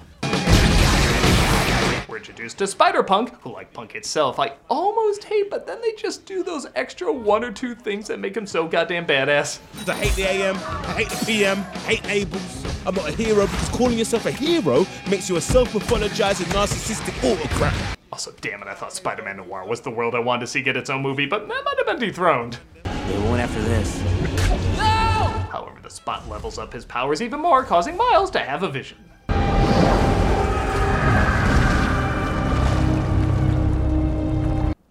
We're 2.15 2.19
introduced 2.19 2.59
to 2.59 2.69
Spider-Punk, 2.69 3.41
who 3.41 3.53
like 3.53 3.73
Punk 3.73 3.97
itself, 3.97 4.39
I 4.39 4.53
almost 4.71 5.25
hate, 5.25 5.51
but 5.51 5.67
then 5.67 5.81
they 5.81 5.95
just 5.95 6.25
do 6.25 6.45
those 6.45 6.65
extra 6.77 7.13
one 7.13 7.43
or 7.43 7.51
two 7.51 7.75
things 7.75 8.07
that 8.07 8.21
make 8.21 8.37
him 8.37 8.47
so 8.47 8.69
goddamn 8.69 9.05
badass. 9.05 9.59
I 9.89 9.95
hate 9.97 10.15
the 10.15 10.23
AM, 10.23 10.55
I 10.55 10.93
hate 10.93 11.09
the 11.09 11.27
PM, 11.27 11.59
I 11.59 11.95
hate 11.97 12.07
labels. 12.07 12.65
I'm 12.87 12.95
not 12.95 13.09
a 13.09 13.11
hero 13.11 13.49
because 13.49 13.69
calling 13.71 13.99
yourself 13.99 14.27
a 14.27 14.31
hero 14.31 14.87
makes 15.11 15.29
you 15.29 15.35
a 15.35 15.41
self-mythologizing 15.41 16.47
narcissistic 16.53 17.19
autocrat. 17.29 17.75
Also, 18.13 18.33
damn 18.41 18.63
it, 18.63 18.69
I 18.69 18.75
thought 18.75 18.93
Spider-Man 18.93 19.39
Noir 19.39 19.67
was 19.67 19.81
the 19.81 19.91
world 19.91 20.15
I 20.15 20.21
wanted 20.21 20.43
to 20.43 20.47
see 20.47 20.63
get 20.63 20.77
its 20.77 20.91
own 20.91 21.03
movie, 21.03 21.27
but 21.27 21.49
that 21.49 21.65
might 21.65 21.79
have 21.79 21.87
been 21.87 21.99
dethroned. 21.99 22.61
They 22.85 23.19
won't 23.25 23.41
after 23.41 23.61
this. 23.61 24.01
no! 24.77 25.47
However, 25.51 25.81
the 25.83 25.91
spot 25.91 26.29
levels 26.29 26.59
up 26.59 26.73
his 26.73 26.85
powers 26.85 27.21
even 27.21 27.41
more, 27.41 27.65
causing 27.65 27.97
Miles 27.97 28.31
to 28.31 28.39
have 28.39 28.63
a 28.63 28.69
vision. 28.69 29.04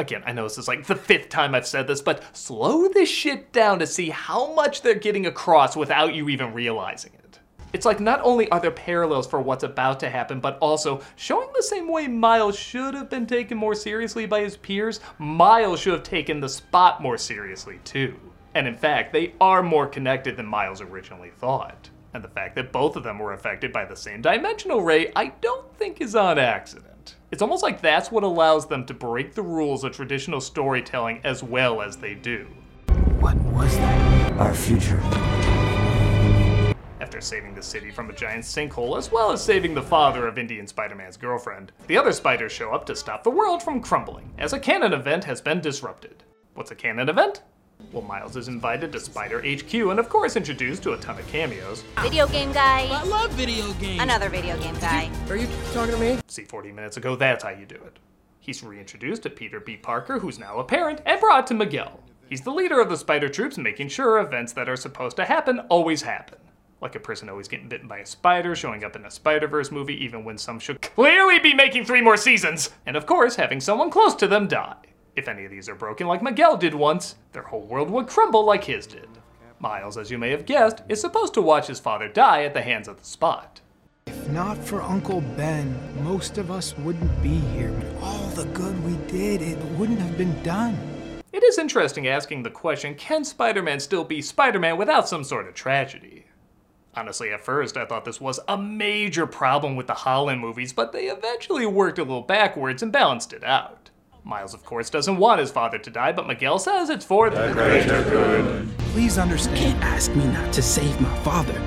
Again, 0.04 0.24
I 0.26 0.34
know 0.34 0.44
this 0.44 0.58
is 0.58 0.68
like 0.68 0.86
the 0.86 0.98
fifth 0.98 1.30
time 1.30 1.56
I've 1.56 1.66
said 1.66 1.88
this, 1.88 2.02
but 2.02 2.24
slow 2.36 2.90
this 2.90 3.08
shit 3.08 3.54
down 3.54 3.80
to 3.80 3.88
see 3.88 4.10
how 4.10 4.54
much 4.54 4.82
they're 4.82 4.96
getting 4.96 5.28
across 5.28 5.78
without 5.78 6.14
you 6.14 6.28
even 6.28 6.54
realizing 6.54 7.14
it. 7.14 7.40
It's 7.72 7.86
like 7.86 8.02
not 8.02 8.20
only 8.22 8.50
are 8.50 8.60
there 8.60 8.70
parallels 8.70 9.26
for 9.26 9.40
what's 9.40 9.64
about 9.64 10.02
to 10.02 10.10
happen, 10.10 10.42
but 10.42 10.58
also 10.60 11.00
showing 11.16 11.48
the 11.56 11.64
same 11.64 11.88
way 11.88 12.10
Miles 12.10 12.60
should 12.60 12.94
have 12.96 13.10
been 13.10 13.26
taken 13.26 13.58
more 13.58 13.76
seriously 13.76 14.26
by 14.26 14.42
his 14.42 14.58
peers, 14.58 15.00
Miles 15.20 15.80
should 15.80 15.94
have 15.94 16.04
taken 16.04 16.42
the 16.42 16.50
spot 16.50 17.02
more 17.02 17.18
seriously 17.18 17.80
too. 17.86 18.20
And 18.56 18.68
in 18.68 18.76
fact, 18.76 19.14
they 19.14 19.36
are 19.40 19.64
more 19.64 19.88
connected 19.88 20.36
than 20.36 20.48
Miles 20.48 20.82
originally 20.82 21.32
thought. 21.32 21.90
And 22.14 22.22
the 22.22 22.28
fact 22.28 22.56
that 22.56 22.74
both 22.74 22.98
of 22.98 23.04
them 23.04 23.20
were 23.20 23.32
affected 23.32 23.72
by 23.72 23.86
the 23.86 23.96
same 23.96 24.22
dimensional 24.22 24.82
ray, 24.82 25.14
I 25.16 25.28
don't 25.40 25.74
think 25.78 26.02
is 26.02 26.14
on 26.14 26.38
accident. 26.38 26.93
It's 27.32 27.42
almost 27.42 27.64
like 27.64 27.82
that's 27.82 28.12
what 28.12 28.24
allows 28.24 28.68
them 28.68 28.86
to 28.86 28.94
break 28.94 29.34
the 29.34 29.42
rules 29.42 29.84
of 29.84 29.92
traditional 29.92 30.40
storytelling 30.40 31.20
as 31.24 31.44
well 31.44 31.82
as 31.82 31.98
they 31.98 32.14
do. 32.14 32.48
What 33.20 33.38
was 33.38 33.76
that? 33.78 34.34
Our 34.40 34.54
future. 34.54 35.00
After 37.00 37.20
saving 37.22 37.56
the 37.56 37.64
city 37.64 37.92
from 37.92 38.10
a 38.10 38.14
giant 38.14 38.44
sinkhole, 38.44 38.98
as 38.98 39.12
well 39.12 39.32
as 39.32 39.44
saving 39.44 39.74
the 39.74 39.82
father 39.82 40.28
of 40.28 40.38
Indian 40.38 40.68
Spider 40.68 40.96
Man's 40.96 41.18
girlfriend, 41.18 41.72
the 41.88 41.98
other 41.98 42.12
spiders 42.12 42.52
show 42.52 42.72
up 42.72 42.86
to 42.86 42.96
stop 42.96 43.24
the 43.24 43.30
world 43.30 43.62
from 43.62 43.82
crumbling, 43.82 44.34
as 44.38 44.54
a 44.54 44.60
canon 44.60 44.94
event 44.94 45.24
has 45.26 45.42
been 45.42 45.60
disrupted. 45.60 46.24
What's 46.54 46.72
a 46.72 46.76
canon 46.76 47.10
event? 47.10 47.42
Well, 47.92 48.02
Miles 48.02 48.36
is 48.36 48.48
invited 48.48 48.92
to 48.92 49.00
Spider 49.00 49.40
HQ 49.40 49.74
and, 49.74 50.00
of 50.00 50.10
course, 50.10 50.36
introduced 50.36 50.82
to 50.84 50.94
a 50.94 50.98
ton 50.98 51.20
of 51.20 51.28
cameos. 51.28 51.84
Video 52.02 52.28
game 52.28 52.52
guy. 52.52 52.88
I 52.92 53.04
love 53.04 53.32
video 53.34 53.72
games. 53.74 54.02
Another 54.02 54.30
video 54.30 54.58
game 54.60 54.76
guy. 54.80 55.12
Are 55.30 55.36
you 55.36 55.48
talking 55.74 55.94
to 55.94 56.00
me? 56.00 56.20
See 56.28 56.44
40 56.44 56.72
minutes 56.72 56.98
ago, 56.98 57.16
that's 57.16 57.44
how 57.44 57.52
you 57.52 57.66
do 57.66 57.76
it. 57.76 58.00
He's 58.40 58.64
reintroduced 58.64 59.24
to 59.24 59.30
Peter 59.30 59.60
B. 59.60 59.78
Parker, 59.78 60.20
who's 60.20 60.40
now 60.40 60.58
a 60.58 60.64
parent, 60.64 61.02
and 61.06 61.20
brought 61.20 61.48
to 61.48 61.54
Miguel. 61.54 62.00
He's 62.28 62.42
the 62.42 62.52
leader 62.52 62.82
of 62.82 62.90
the 62.90 62.98
Spider 62.98 63.30
Troops, 63.30 63.58
making 63.58 63.90
sure 63.90 64.20
events 64.20 64.54
that 64.54 64.68
are 64.68 64.76
supposed 64.76 65.16
to 65.18 65.26
happen 65.26 65.60
always 65.70 66.02
happen. 66.02 66.40
Like 66.82 66.96
a 66.96 67.00
person 67.00 67.30
always 67.30 67.48
getting 67.48 67.70
bitten 67.70 67.88
by 67.88 68.00
a 68.00 68.06
spider, 68.06 68.56
showing 68.56 68.84
up 68.84 68.96
in 68.96 69.06
a 69.06 69.12
Spider 69.12 69.48
Verse 69.48 69.72
movie, 69.72 70.04
even 70.04 70.26
when 70.26 70.38
some 70.38 70.60
should 70.60 70.82
clearly 70.82 71.40
be 71.40 71.54
making 71.54 71.86
three 71.86 72.02
more 72.02 72.18
seasons! 72.18 72.72
And 72.86 72.98
of 72.98 73.06
course, 73.06 73.36
having 73.36 73.62
someone 73.62 73.90
close 73.90 74.16
to 74.16 74.28
them 74.28 74.48
die. 74.48 74.76
If 75.16 75.28
any 75.28 75.46
of 75.46 75.52
these 75.52 75.70
are 75.70 75.76
broken 75.76 76.08
like 76.08 76.24
Miguel 76.24 76.58
did 76.58 76.74
once, 76.74 77.16
their 77.34 77.44
whole 77.44 77.62
world 77.62 77.90
would 77.92 78.08
crumble 78.08 78.44
like 78.44 78.64
his 78.64 78.88
did. 78.88 79.08
Miles, 79.60 79.96
as 79.96 80.10
you 80.10 80.18
may 80.18 80.32
have 80.32 80.46
guessed, 80.46 80.82
is 80.90 81.00
supposed 81.00 81.34
to 81.36 81.42
watch 81.42 81.68
his 81.68 81.80
father 81.80 82.08
die 82.08 82.44
at 82.44 82.54
the 82.54 82.62
hands 82.62 82.88
of 82.88 82.98
the 82.98 83.06
Spot. 83.06 83.62
If 84.08 84.28
not 84.30 84.58
for 84.58 84.82
Uncle 84.82 85.22
Ben, 85.22 85.78
most 86.04 86.38
of 86.38 86.50
us 86.50 86.76
wouldn't 86.80 87.22
be 87.22 87.36
here. 87.36 87.74
All 88.02 88.28
the 88.30 88.46
good 88.46 88.84
we 88.84 88.96
did, 89.08 89.42
it 89.42 89.64
wouldn't 89.78 90.00
have 90.00 90.18
been 90.18 90.42
done. 90.44 90.78
It 91.32 91.44
is 91.44 91.58
interesting 91.58 92.08
asking 92.08 92.44
the 92.44 92.50
question 92.50 92.96
can 92.96 93.24
Spider 93.24 93.62
Man 93.62 93.80
still 93.80 94.04
be 94.04 94.22
Spider 94.22 94.60
Man 94.60 94.78
without 94.78 95.08
some 95.08 95.24
sort 95.24 95.48
of 95.48 95.54
tragedy? 95.54 96.26
Honestly, 96.96 97.32
at 97.32 97.42
first 97.42 97.78
I 97.78 97.86
thought 97.86 98.06
this 98.06 98.22
was 98.22 98.40
a 98.48 98.58
major 98.58 99.26
problem 99.26 99.76
with 99.76 99.88
the 99.88 99.94
Holland 99.94 100.42
movies, 100.42 100.74
but 100.74 100.92
they 100.92 101.06
eventually 101.06 101.66
worked 101.66 102.00
a 102.00 102.04
little 102.04 102.22
backwards 102.22 102.84
and 102.84 102.92
balanced 102.92 103.32
it 103.32 103.44
out. 103.44 103.92
Miles, 104.26 104.54
of 104.54 104.64
course, 104.64 104.90
doesn't 104.90 105.18
want 105.18 105.42
his 105.42 105.52
father 105.52 105.78
to 105.78 105.90
die, 105.90 106.14
but 106.14 106.28
Miguel 106.28 106.58
says 106.58 106.90
it's 106.90 107.04
for 107.04 107.30
the 107.30 107.52
greater 107.52 108.04
good. 108.04 108.70
Please 108.78 109.18
understand. 109.18 109.58
You 109.58 109.66
can't 109.66 109.84
ask 109.84 110.16
me 110.16 110.26
not 110.26 110.54
to 110.54 110.62
save 110.62 111.00
my 111.02 111.14
father. 111.20 111.60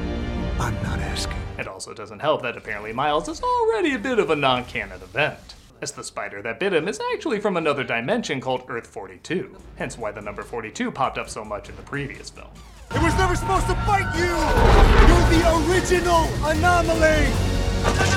I'm 0.58 0.74
not 0.82 0.98
asking. 1.00 1.36
It 1.58 1.68
also 1.68 1.92
doesn't 1.92 2.20
help 2.20 2.42
that 2.42 2.56
apparently 2.56 2.94
Miles 2.94 3.28
is 3.28 3.42
already 3.42 3.94
a 3.94 3.98
bit 3.98 4.18
of 4.18 4.30
a 4.30 4.36
non 4.36 4.64
canon 4.64 5.02
event, 5.02 5.54
as 5.82 5.92
the 5.92 6.02
spider 6.02 6.40
that 6.42 6.58
bit 6.58 6.72
him 6.72 6.88
is 6.88 6.98
actually 7.12 7.40
from 7.40 7.58
another 7.58 7.84
dimension 7.84 8.40
called 8.40 8.64
Earth 8.68 8.86
42, 8.86 9.54
hence 9.76 9.98
why 9.98 10.10
the 10.10 10.22
number 10.22 10.42
42 10.42 10.90
popped 10.90 11.18
up 11.18 11.28
so 11.28 11.44
much 11.44 11.68
in 11.68 11.76
the 11.76 11.82
previous 11.82 12.30
film. 12.30 12.48
It 12.94 13.02
was 13.02 13.14
never 13.18 13.36
supposed 13.36 13.66
to 13.66 13.74
bite 13.86 14.14
you! 14.16 14.32
You're 15.08 15.28
the 15.40 15.70
original 15.70 16.24
anomaly! 16.46 18.15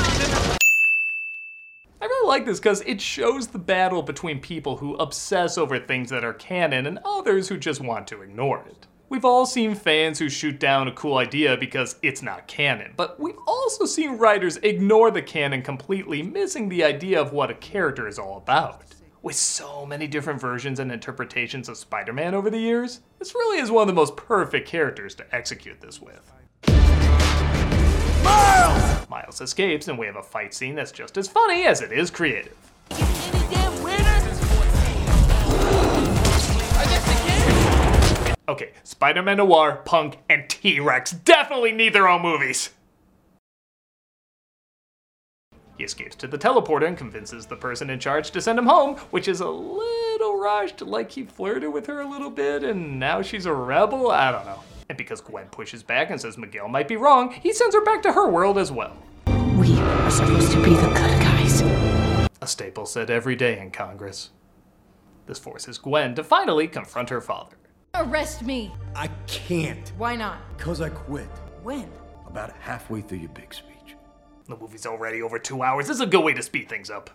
Like 2.30 2.46
this 2.46 2.60
because 2.60 2.82
it 2.82 3.02
shows 3.02 3.48
the 3.48 3.58
battle 3.58 4.04
between 4.04 4.40
people 4.40 4.78
who 4.78 4.94
obsess 4.98 5.58
over 5.58 5.80
things 5.80 6.12
that 6.12 6.24
are 6.24 6.36
canon 6.36 6.86
and 6.86 7.00
others 7.04 7.48
who 7.48 7.58
just 7.58 7.82
want 7.82 8.06
to 8.10 8.22
ignore 8.22 8.64
it. 8.68 8.86
We've 9.10 9.26
all 9.26 9.48
seen 9.48 9.74
fans 9.74 10.20
who 10.20 10.30
shoot 10.30 10.60
down 10.60 10.88
a 10.88 10.92
cool 10.92 11.18
idea 11.18 11.58
because 11.58 11.96
it's 12.04 12.22
not 12.22 12.48
canon, 12.48 12.94
but 12.96 13.20
we've 13.20 13.40
also 13.48 13.86
seen 13.86 14.20
writers 14.20 14.58
ignore 14.58 15.10
the 15.10 15.24
canon 15.24 15.64
completely, 15.64 16.22
missing 16.22 16.70
the 16.70 16.84
idea 16.84 17.20
of 17.20 17.34
what 17.34 17.50
a 17.50 17.56
character 17.56 18.08
is 18.08 18.20
all 18.20 18.38
about. 18.38 18.84
With 19.24 19.36
so 19.36 19.84
many 19.84 20.06
different 20.06 20.40
versions 20.40 20.80
and 20.80 20.92
interpretations 20.92 21.68
of 21.68 21.78
Spider 21.78 22.14
Man 22.14 22.36
over 22.36 22.52
the 22.52 22.60
years, 22.60 23.00
this 23.18 23.34
really 23.34 23.58
is 23.58 23.72
one 23.72 23.82
of 23.82 23.88
the 23.88 24.00
most 24.00 24.16
perfect 24.16 24.68
characters 24.68 25.16
to 25.16 25.36
execute 25.36 25.82
this 25.82 26.00
with. 26.00 26.32
Miles! 28.24 29.10
Miles 29.10 29.42
escapes, 29.42 29.88
and 29.88 29.98
we 29.98 30.06
have 30.06 30.16
a 30.16 30.24
fight 30.24 30.54
scene 30.54 30.76
that's 30.76 30.92
just 30.92 31.18
as 31.18 31.28
funny 31.28 31.66
as 31.66 31.82
it 31.82 31.92
is 31.92 32.10
creative. 32.12 32.56
Okay, 38.48 38.72
Spider 38.84 39.22
Man 39.22 39.38
Noir, 39.38 39.82
Punk, 39.86 40.18
and 40.28 40.50
T 40.50 40.80
Rex 40.80 41.12
definitely 41.12 41.72
need 41.72 41.94
their 41.94 42.08
own 42.08 42.24
movies! 42.24 42.72
He 45.78 45.86
escapes 45.86 46.16
to 46.18 46.28
the 46.28 46.38
teleporter 46.38 46.88
and 46.88 46.98
convinces 46.98 47.46
the 47.46 47.56
person 47.56 47.90
in 47.90 48.00
charge 48.00 48.32
to 48.32 48.42
send 48.42 48.60
him 48.60 48.66
home, 48.66 48.98
which 49.12 49.30
is 49.30 49.40
a 49.40 49.48
little 49.48 50.38
rushed, 50.38 50.82
like 50.82 51.12
he 51.12 51.24
flirted 51.24 51.72
with 51.72 51.86
her 51.86 52.02
a 52.02 52.10
little 52.10 52.30
bit 52.30 52.64
and 52.64 53.00
now 53.00 53.22
she's 53.22 53.46
a 53.46 53.54
rebel? 53.54 54.12
I 54.12 54.30
don't 54.32 54.46
know. 54.46 54.60
And 54.90 54.98
because 54.98 55.22
Gwen 55.22 55.46
pushes 55.50 55.84
back 55.84 56.10
and 56.10 56.20
says 56.20 56.38
Miguel 56.38 56.68
might 56.68 56.88
be 56.88 56.98
wrong, 56.98 57.32
he 57.32 57.54
sends 57.54 57.76
her 57.76 57.84
back 57.84 58.02
to 58.02 58.12
her 58.12 58.28
world 58.28 58.58
as 58.58 58.72
well. 58.72 58.98
We 59.56 59.78
are 59.80 60.10
supposed 60.10 60.52
to 60.52 60.64
be 60.64 60.72
the 60.72 60.88
good 60.88 61.22
guys. 61.22 61.62
A 62.42 62.48
staple 62.48 62.88
said 62.88 63.12
every 63.12 63.36
day 63.36 63.60
in 63.60 63.70
Congress. 63.70 64.32
This 65.28 65.38
forces 65.38 65.78
Gwen 65.78 66.16
to 66.16 66.24
finally 66.24 66.68
confront 66.68 67.10
her 67.10 67.22
father. 67.22 67.56
Arrest 67.94 68.42
me. 68.42 68.74
I 68.96 69.10
can't. 69.28 69.92
Why 69.98 70.16
not? 70.16 70.40
Because 70.58 70.82
I 70.82 70.90
quit. 70.90 71.28
When? 71.62 71.88
About 72.26 72.52
halfway 72.60 73.02
through 73.02 73.20
your 73.20 73.30
big 73.30 73.54
speech. 73.54 73.96
The 74.48 74.58
movie's 74.58 74.88
already 74.88 75.22
over 75.22 75.38
two 75.38 75.62
hours. 75.62 75.88
This 75.88 75.98
is 75.98 76.02
a 76.02 76.08
good 76.08 76.24
way 76.24 76.34
to 76.34 76.42
speed 76.42 76.68
things 76.68 76.90
up. 76.90 77.12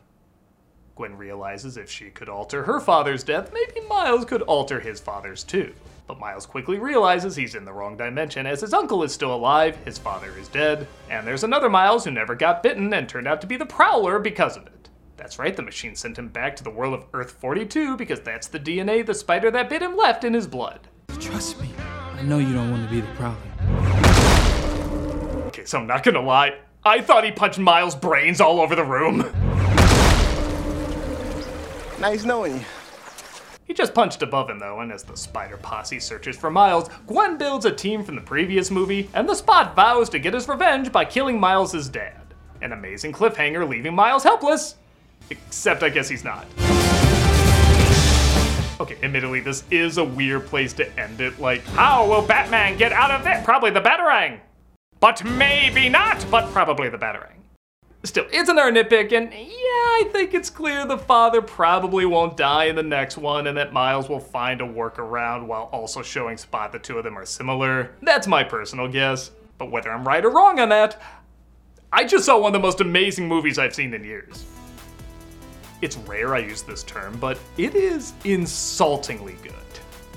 Gwen 0.94 1.16
realizes 1.16 1.76
if 1.76 1.90
she 1.90 2.10
could 2.10 2.28
alter 2.28 2.62
her 2.62 2.78
father's 2.78 3.24
death, 3.24 3.52
maybe 3.52 3.84
Miles 3.88 4.24
could 4.24 4.42
alter 4.42 4.78
his 4.78 5.00
father's 5.00 5.42
too. 5.42 5.74
But 6.06 6.20
Miles 6.20 6.44
quickly 6.44 6.78
realizes 6.78 7.34
he's 7.34 7.54
in 7.54 7.64
the 7.64 7.72
wrong 7.72 7.96
dimension 7.96 8.46
as 8.46 8.60
his 8.60 8.74
uncle 8.74 9.02
is 9.02 9.14
still 9.14 9.34
alive, 9.34 9.76
his 9.84 9.96
father 9.96 10.36
is 10.38 10.48
dead, 10.48 10.86
and 11.08 11.26
there's 11.26 11.44
another 11.44 11.70
Miles 11.70 12.04
who 12.04 12.10
never 12.10 12.34
got 12.34 12.62
bitten 12.62 12.92
and 12.92 13.08
turned 13.08 13.26
out 13.26 13.40
to 13.40 13.46
be 13.46 13.56
the 13.56 13.64
Prowler 13.64 14.18
because 14.18 14.56
of 14.56 14.66
it. 14.66 14.90
That's 15.16 15.38
right, 15.38 15.56
the 15.56 15.62
machine 15.62 15.94
sent 15.94 16.18
him 16.18 16.28
back 16.28 16.56
to 16.56 16.64
the 16.64 16.68
world 16.70 16.92
of 16.92 17.06
Earth 17.14 17.30
42 17.30 17.96
because 17.96 18.20
that's 18.20 18.48
the 18.48 18.60
DNA 18.60 19.06
the 19.06 19.14
spider 19.14 19.50
that 19.52 19.70
bit 19.70 19.80
him 19.80 19.96
left 19.96 20.24
in 20.24 20.34
his 20.34 20.46
blood. 20.46 20.88
Trust 21.18 21.58
me. 21.60 21.70
I 22.12 22.22
know 22.22 22.38
you 22.38 22.52
don't 22.52 22.70
want 22.70 22.84
to 22.84 22.90
be 22.90 23.00
the 23.00 23.06
Prowler. 23.14 23.38
Okay, 25.46 25.64
so 25.64 25.78
I'm 25.78 25.86
not 25.86 26.02
gonna 26.02 26.20
lie. 26.20 26.58
I 26.84 27.00
thought 27.00 27.24
he 27.24 27.32
punched 27.32 27.58
Miles' 27.58 27.94
brains 27.94 28.42
all 28.42 28.60
over 28.60 28.76
the 28.76 28.84
room. 28.84 29.20
Nice 31.98 32.24
knowing 32.24 32.58
you. 32.58 32.64
He 33.66 33.72
just 33.72 33.94
punched 33.94 34.22
above 34.22 34.50
him 34.50 34.58
though, 34.58 34.80
and 34.80 34.92
as 34.92 35.02
the 35.02 35.16
spider 35.16 35.56
posse 35.56 35.98
searches 35.98 36.36
for 36.36 36.50
Miles, 36.50 36.90
Gwen 37.06 37.38
builds 37.38 37.64
a 37.64 37.72
team 37.72 38.04
from 38.04 38.14
the 38.14 38.20
previous 38.20 38.70
movie, 38.70 39.08
and 39.14 39.26
the 39.26 39.34
Spot 39.34 39.74
vows 39.74 40.10
to 40.10 40.18
get 40.18 40.34
his 40.34 40.48
revenge 40.48 40.92
by 40.92 41.04
killing 41.04 41.40
Miles' 41.40 41.88
dad. 41.88 42.20
An 42.60 42.72
amazing 42.72 43.12
cliffhanger 43.12 43.66
leaving 43.66 43.94
Miles 43.94 44.22
helpless. 44.22 44.76
Except 45.30 45.82
I 45.82 45.88
guess 45.88 46.08
he's 46.08 46.24
not. 46.24 46.46
Okay, 48.80 48.96
admittedly, 49.02 49.40
this 49.40 49.64
is 49.70 49.96
a 49.96 50.04
weird 50.04 50.46
place 50.46 50.74
to 50.74 51.00
end 51.00 51.22
it. 51.22 51.38
Like, 51.38 51.64
how 51.68 52.06
will 52.06 52.22
Batman 52.22 52.76
get 52.76 52.92
out 52.92 53.10
of 53.10 53.26
it? 53.26 53.44
Probably 53.44 53.70
the 53.70 53.80
Batarang. 53.80 54.40
But 55.00 55.24
maybe 55.24 55.88
not, 55.88 56.26
but 56.30 56.50
probably 56.52 56.90
the 56.90 56.98
Batarang. 56.98 57.43
Still, 58.04 58.26
it's 58.30 58.50
an 58.50 58.58
another 58.58 58.84
nitpick, 58.84 59.12
and 59.12 59.32
yeah, 59.32 59.38
I 59.40 60.10
think 60.12 60.34
it's 60.34 60.50
clear 60.50 60.86
the 60.86 60.98
father 60.98 61.40
probably 61.40 62.04
won't 62.04 62.36
die 62.36 62.64
in 62.64 62.76
the 62.76 62.82
next 62.82 63.16
one, 63.16 63.46
and 63.46 63.56
that 63.56 63.72
Miles 63.72 64.10
will 64.10 64.20
find 64.20 64.60
a 64.60 64.64
workaround 64.64 65.46
while 65.46 65.70
also 65.72 66.02
showing 66.02 66.36
Spot 66.36 66.70
the 66.70 66.78
two 66.78 66.98
of 66.98 67.04
them 67.04 67.16
are 67.16 67.24
similar. 67.24 67.92
That's 68.02 68.26
my 68.26 68.44
personal 68.44 68.88
guess. 68.88 69.30
But 69.56 69.70
whether 69.70 69.90
I'm 69.90 70.06
right 70.06 70.22
or 70.22 70.30
wrong 70.30 70.60
on 70.60 70.68
that, 70.68 71.00
I 71.92 72.04
just 72.04 72.26
saw 72.26 72.38
one 72.38 72.48
of 72.48 72.60
the 72.60 72.66
most 72.66 72.82
amazing 72.82 73.26
movies 73.26 73.58
I've 73.58 73.74
seen 73.74 73.94
in 73.94 74.04
years. 74.04 74.44
It's 75.80 75.96
rare 75.96 76.34
I 76.34 76.40
use 76.40 76.60
this 76.60 76.82
term, 76.82 77.16
but 77.18 77.38
it 77.56 77.74
is 77.74 78.12
insultingly 78.24 79.36
good. 79.42 79.54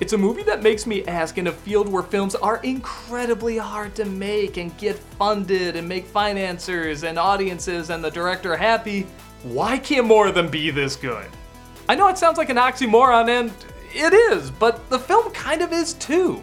It's 0.00 0.12
a 0.12 0.18
movie 0.18 0.44
that 0.44 0.62
makes 0.62 0.86
me 0.86 1.04
ask 1.06 1.38
in 1.38 1.48
a 1.48 1.52
field 1.52 1.88
where 1.88 2.04
films 2.04 2.36
are 2.36 2.58
incredibly 2.62 3.58
hard 3.58 3.96
to 3.96 4.04
make 4.04 4.56
and 4.56 4.76
get 4.78 4.96
funded 4.96 5.74
and 5.74 5.88
make 5.88 6.06
financiers 6.06 7.02
and 7.02 7.18
audiences 7.18 7.90
and 7.90 8.04
the 8.04 8.10
director 8.10 8.56
happy, 8.56 9.08
why 9.42 9.76
can't 9.76 10.06
more 10.06 10.28
of 10.28 10.36
them 10.36 10.48
be 10.48 10.70
this 10.70 10.94
good? 10.94 11.26
I 11.88 11.96
know 11.96 12.06
it 12.06 12.16
sounds 12.16 12.38
like 12.38 12.48
an 12.48 12.58
oxymoron, 12.58 13.28
and 13.28 13.52
it 13.92 14.12
is, 14.12 14.52
but 14.52 14.88
the 14.88 15.00
film 15.00 15.32
kind 15.32 15.62
of 15.62 15.72
is 15.72 15.94
too. 15.94 16.40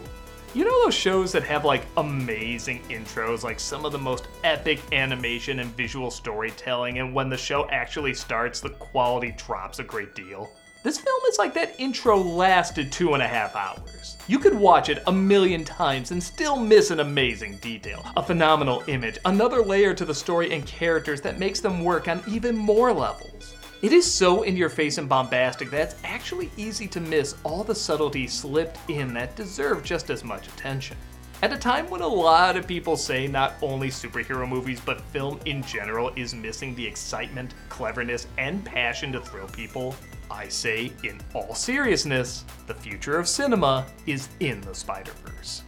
You 0.54 0.64
know 0.64 0.84
those 0.84 0.94
shows 0.94 1.32
that 1.32 1.44
have 1.44 1.64
like 1.64 1.86
amazing 1.96 2.82
intros, 2.90 3.42
like 3.42 3.58
some 3.58 3.86
of 3.86 3.92
the 3.92 3.98
most 3.98 4.28
epic 4.44 4.80
animation 4.92 5.60
and 5.60 5.74
visual 5.74 6.10
storytelling, 6.10 6.98
and 6.98 7.14
when 7.14 7.30
the 7.30 7.38
show 7.38 7.66
actually 7.70 8.12
starts, 8.12 8.60
the 8.60 8.70
quality 8.70 9.34
drops 9.38 9.78
a 9.78 9.84
great 9.84 10.14
deal? 10.14 10.50
This 10.86 10.98
film 10.98 11.20
is 11.28 11.36
like 11.36 11.52
that 11.54 11.74
intro 11.80 12.16
lasted 12.16 12.92
two 12.92 13.14
and 13.14 13.20
a 13.20 13.26
half 13.26 13.56
hours. 13.56 14.16
You 14.28 14.38
could 14.38 14.54
watch 14.54 14.88
it 14.88 15.02
a 15.08 15.12
million 15.12 15.64
times 15.64 16.12
and 16.12 16.22
still 16.22 16.54
miss 16.54 16.92
an 16.92 17.00
amazing 17.00 17.56
detail, 17.56 18.06
a 18.16 18.22
phenomenal 18.22 18.84
image, 18.86 19.18
another 19.24 19.62
layer 19.62 19.94
to 19.94 20.04
the 20.04 20.14
story 20.14 20.52
and 20.52 20.64
characters 20.64 21.20
that 21.22 21.40
makes 21.40 21.58
them 21.58 21.82
work 21.82 22.06
on 22.06 22.22
even 22.28 22.56
more 22.56 22.92
levels. 22.92 23.56
It 23.82 23.92
is 23.92 24.08
so 24.08 24.44
in 24.44 24.56
your 24.56 24.68
face 24.68 24.98
and 24.98 25.08
bombastic 25.08 25.70
that 25.72 25.80
it's 25.80 25.96
actually 26.04 26.52
easy 26.56 26.86
to 26.86 27.00
miss 27.00 27.34
all 27.42 27.64
the 27.64 27.74
subtleties 27.74 28.32
slipped 28.32 28.78
in 28.88 29.12
that 29.14 29.34
deserve 29.34 29.82
just 29.82 30.08
as 30.08 30.22
much 30.22 30.46
attention. 30.46 30.96
At 31.42 31.52
a 31.52 31.58
time 31.58 31.90
when 31.90 32.00
a 32.00 32.06
lot 32.06 32.56
of 32.56 32.66
people 32.66 32.96
say 32.96 33.26
not 33.26 33.54
only 33.60 33.88
superhero 33.88 34.48
movies, 34.48 34.80
but 34.80 35.02
film 35.02 35.38
in 35.44 35.62
general 35.62 36.10
is 36.16 36.34
missing 36.34 36.74
the 36.74 36.86
excitement, 36.86 37.52
cleverness, 37.68 38.26
and 38.38 38.64
passion 38.64 39.12
to 39.12 39.20
thrill 39.20 39.48
people, 39.48 39.94
I 40.30 40.48
say, 40.48 40.92
in 41.04 41.20
all 41.34 41.54
seriousness, 41.54 42.46
the 42.66 42.74
future 42.74 43.18
of 43.18 43.28
cinema 43.28 43.86
is 44.06 44.30
in 44.40 44.62
the 44.62 44.74
Spider 44.74 45.12
Verse. 45.24 45.62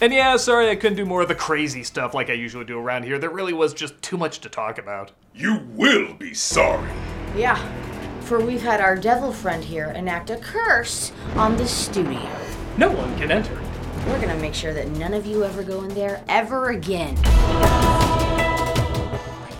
And 0.00 0.12
yeah, 0.12 0.36
sorry 0.36 0.70
I 0.70 0.76
couldn't 0.76 0.96
do 0.96 1.06
more 1.06 1.22
of 1.22 1.28
the 1.28 1.34
crazy 1.34 1.82
stuff 1.82 2.14
like 2.14 2.30
I 2.30 2.34
usually 2.34 2.66
do 2.66 2.78
around 2.78 3.02
here. 3.02 3.18
There 3.18 3.30
really 3.30 3.52
was 3.52 3.74
just 3.74 4.00
too 4.00 4.16
much 4.16 4.40
to 4.40 4.48
talk 4.48 4.78
about. 4.78 5.10
You 5.34 5.66
will 5.70 6.14
be 6.14 6.34
sorry. 6.34 6.88
Yeah, 7.34 7.56
for 8.20 8.38
we've 8.38 8.62
had 8.62 8.80
our 8.80 8.94
devil 8.94 9.32
friend 9.32 9.64
here 9.64 9.90
enact 9.90 10.30
a 10.30 10.36
curse 10.36 11.10
on 11.34 11.56
the 11.56 11.66
studio. 11.66 12.45
No 12.78 12.90
one 12.90 13.16
can 13.16 13.30
enter. 13.30 13.58
We're 14.06 14.20
gonna 14.20 14.36
make 14.36 14.52
sure 14.52 14.74
that 14.74 14.88
none 14.88 15.14
of 15.14 15.24
you 15.24 15.44
ever 15.44 15.62
go 15.62 15.82
in 15.84 15.94
there 15.94 16.22
ever 16.28 16.68
again. 16.68 17.16
You 17.16 17.22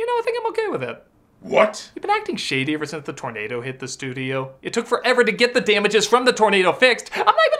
know, 0.05 0.13
I 0.13 0.21
think 0.23 0.39
I'm 0.39 0.47
okay 0.51 0.69
with 0.69 0.83
it. 0.83 1.03
What? 1.41 1.91
You've 1.95 2.03
been 2.03 2.11
acting 2.11 2.37
shady 2.37 2.75
ever 2.75 2.85
since 2.85 3.07
the 3.07 3.15
tornado 3.15 3.63
hit 3.63 3.79
the 3.79 3.89
studio. 3.89 4.55
It 4.61 4.75
took 4.75 4.87
forever 4.87 5.25
to 5.25 5.33
get 5.33 5.55
the 5.55 5.63
damages 5.63 6.07
from 6.07 6.27
the 6.27 6.33
tornado 6.33 6.75
fixed. 6.75 7.11
I'm 7.17 7.25
not 7.25 7.35
even 7.55 7.59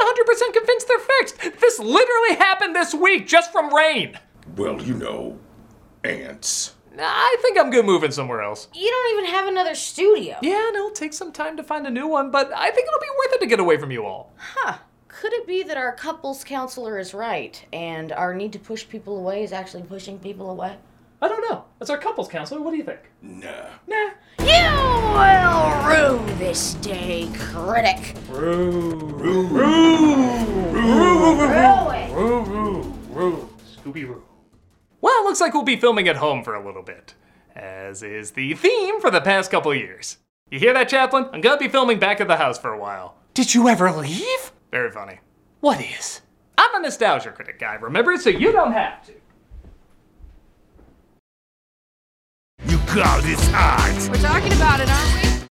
100% 0.51 0.53
convinced 0.53 0.89
they're 0.89 0.99
fixed. 0.99 1.61
This 1.61 1.79
literally 1.79 2.37
happened 2.37 2.77
this 2.77 2.93
week 2.93 3.27
just 3.27 3.51
from 3.51 3.75
rain. 3.75 4.19
Well, 4.57 4.83
you 4.83 4.93
know, 4.93 5.39
ants. 6.05 6.75
I 6.99 7.37
think 7.41 7.59
I'm 7.59 7.71
good 7.71 7.87
moving 7.87 8.11
somewhere 8.11 8.43
else. 8.43 8.69
You 8.75 8.91
don't 8.91 9.19
even 9.19 9.35
have 9.35 9.49
another 9.49 9.75
studio. 9.75 10.37
Yeah, 10.43 10.71
no, 10.73 10.81
it'll 10.81 10.91
take 10.91 11.13
some 11.15 11.33
time 11.33 11.57
to 11.57 11.63
find 11.63 11.87
a 11.87 11.91
new 11.91 12.07
one, 12.07 12.31
but 12.31 12.53
I 12.55 12.71
think 12.71 12.87
it'll 12.89 13.01
be 13.01 13.07
worth 13.19 13.35
it 13.35 13.41
to 13.41 13.47
get 13.47 13.61
away 13.61 13.79
from 13.79 13.91
you 13.91 14.05
all. 14.05 14.33
Huh. 14.37 14.79
Could 15.21 15.33
it 15.33 15.47
be 15.47 15.63
that 15.63 15.79
our 15.79 15.93
couples 15.93 16.45
counselor 16.45 16.99
is 16.99 17.15
right 17.15 17.65
and 17.73 18.13
our 18.13 18.35
need 18.35 18.53
to 18.53 18.59
push 18.59 18.87
people 18.87 19.17
away 19.17 19.43
is 19.43 19.51
actually 19.51 19.85
pushing 19.85 20.19
people 20.19 20.51
away? 20.51 20.77
I 21.23 21.29
don't 21.29 21.41
know. 21.49 21.65
As 21.81 21.89
our 21.89 21.97
couples 21.97 22.29
counselor, 22.29 22.61
what 22.61 22.73
do 22.73 22.77
you 22.77 22.85
think? 22.85 23.01
Nah. 23.23 23.71
Nah. 23.87 24.11
You 24.41 24.77
will 25.17 26.21
rue 26.21 26.37
this 26.37 26.75
day, 26.75 27.31
critic. 27.39 28.15
Rue. 28.29 28.71
Rue. 28.91 29.47
Rue. 29.47 30.73
Rue 30.73 31.91
it. 31.93 32.13
Rue, 32.13 32.43
rue, 32.43 32.95
rue. 33.09 33.49
Scooby 33.75 34.07
Roo. 34.07 34.23
Well, 35.01 35.23
it 35.23 35.25
looks 35.25 35.41
like 35.41 35.55
we'll 35.55 35.63
be 35.63 35.77
filming 35.77 36.09
at 36.09 36.17
home 36.17 36.45
for 36.45 36.55
a 36.55 36.65
little 36.65 36.83
bit, 36.83 37.15
as 37.55 38.03
is 38.03 38.33
the 38.33 38.53
theme 38.53 39.01
for 39.01 39.11
the 39.11 39.23
past 39.23 39.51
couple 39.51 39.75
years. 39.75 40.19
You 40.51 40.59
hear 40.59 40.75
that, 40.75 40.91
Chaplain? 40.91 41.31
I'm 41.33 41.41
gonna 41.41 41.57
be 41.57 41.69
filming 41.69 41.99
back 41.99 42.21
at 42.21 42.29
the 42.29 42.37
house 42.37 42.59
for 42.59 42.75
a 42.75 42.79
while. 42.79 43.15
Did 43.33 43.55
you 43.55 43.67
ever 43.67 43.91
leave? 43.91 44.53
Very 44.77 44.91
funny. 44.91 45.21
What 45.61 45.81
is? 45.81 46.21
I'm 46.59 46.75
a 46.75 46.81
nostalgia 46.81 47.33
critic 47.33 47.59
guy, 47.59 47.77
remember? 47.77 48.13
It 48.13 48.21
so 48.21 48.29
you 48.29 48.53
don't 48.53 48.73
have 48.73 49.03
to. 49.07 49.13
You 52.67 52.77
call 52.81 53.23
this 53.23 53.51
art? 53.55 54.11
We're 54.11 54.21
talking 54.21 54.53
about 54.53 54.81
it, 54.81 54.91
aren't 54.91 55.15
we? 55.15 55.47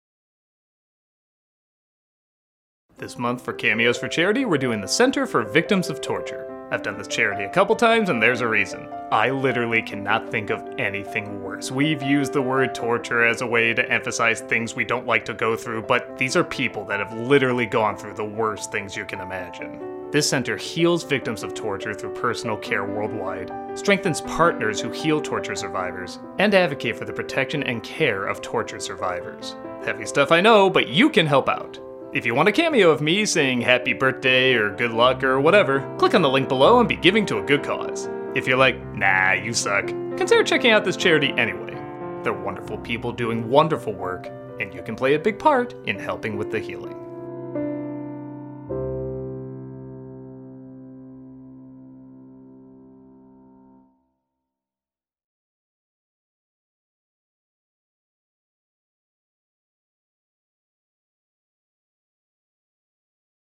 This 2.97 3.19
month 3.19 3.45
for 3.45 3.53
Cameos 3.53 3.99
for 3.99 4.07
Charity, 4.07 4.45
we're 4.45 4.57
doing 4.57 4.81
the 4.81 4.87
Center 4.87 5.27
for 5.27 5.43
Victims 5.43 5.91
of 5.91 6.01
Torture. 6.01 6.50
I've 6.71 6.83
done 6.83 6.97
this 6.97 7.07
charity 7.07 7.43
a 7.43 7.49
couple 7.49 7.75
times, 7.75 8.07
and 8.07 8.23
there's 8.23 8.39
a 8.39 8.47
reason. 8.47 8.87
I 9.11 9.29
literally 9.29 9.81
cannot 9.81 10.31
think 10.31 10.49
of 10.49 10.63
anything 10.79 11.43
worse. 11.43 11.69
We've 11.69 12.01
used 12.01 12.31
the 12.31 12.41
word 12.41 12.73
torture 12.73 13.25
as 13.25 13.41
a 13.41 13.45
way 13.45 13.73
to 13.73 13.91
emphasize 13.91 14.39
things 14.39 14.73
we 14.73 14.85
don't 14.85 15.05
like 15.05 15.25
to 15.25 15.33
go 15.33 15.57
through, 15.57 15.81
but 15.81 16.17
these 16.17 16.37
are 16.37 16.45
people 16.45 16.85
that 16.85 17.01
have 17.01 17.11
literally 17.27 17.65
gone 17.65 17.97
through 17.97 18.13
the 18.13 18.23
worst 18.23 18.71
things 18.71 18.95
you 18.95 19.03
can 19.03 19.19
imagine. 19.19 20.09
This 20.11 20.29
center 20.29 20.55
heals 20.55 21.03
victims 21.03 21.43
of 21.43 21.53
torture 21.53 21.93
through 21.93 22.13
personal 22.13 22.55
care 22.55 22.85
worldwide, 22.85 23.51
strengthens 23.77 24.21
partners 24.21 24.79
who 24.79 24.91
heal 24.91 25.19
torture 25.19 25.55
survivors, 25.55 26.19
and 26.39 26.53
advocate 26.53 26.95
for 26.95 27.03
the 27.03 27.11
protection 27.11 27.63
and 27.63 27.83
care 27.83 28.25
of 28.27 28.41
torture 28.41 28.79
survivors. 28.79 29.57
Heavy 29.83 30.05
stuff 30.05 30.31
I 30.31 30.39
know, 30.39 30.69
but 30.69 30.87
you 30.87 31.09
can 31.09 31.25
help 31.25 31.49
out. 31.49 31.79
If 32.13 32.25
you 32.25 32.35
want 32.35 32.49
a 32.49 32.51
cameo 32.51 32.91
of 32.91 32.99
me 32.99 33.25
saying 33.25 33.61
happy 33.61 33.93
birthday 33.93 34.53
or 34.55 34.75
good 34.75 34.91
luck 34.91 35.23
or 35.23 35.39
whatever, 35.39 35.79
click 35.97 36.13
on 36.13 36.21
the 36.21 36.29
link 36.29 36.49
below 36.49 36.81
and 36.81 36.89
be 36.89 36.97
giving 36.97 37.25
to 37.27 37.37
a 37.37 37.41
good 37.41 37.63
cause. 37.63 38.09
If 38.35 38.45
you're 38.45 38.57
like, 38.57 38.83
nah, 38.93 39.31
you 39.31 39.53
suck, 39.53 39.87
consider 39.87 40.43
checking 40.43 40.71
out 40.71 40.83
this 40.83 40.97
charity 40.97 41.33
anyway. 41.37 41.73
They're 42.21 42.33
wonderful 42.33 42.79
people 42.79 43.13
doing 43.13 43.47
wonderful 43.47 43.93
work, 43.93 44.27
and 44.59 44.73
you 44.73 44.81
can 44.81 44.97
play 44.97 45.13
a 45.13 45.19
big 45.19 45.39
part 45.39 45.73
in 45.87 45.97
helping 45.97 46.35
with 46.35 46.51
the 46.51 46.59
healing. 46.59 47.00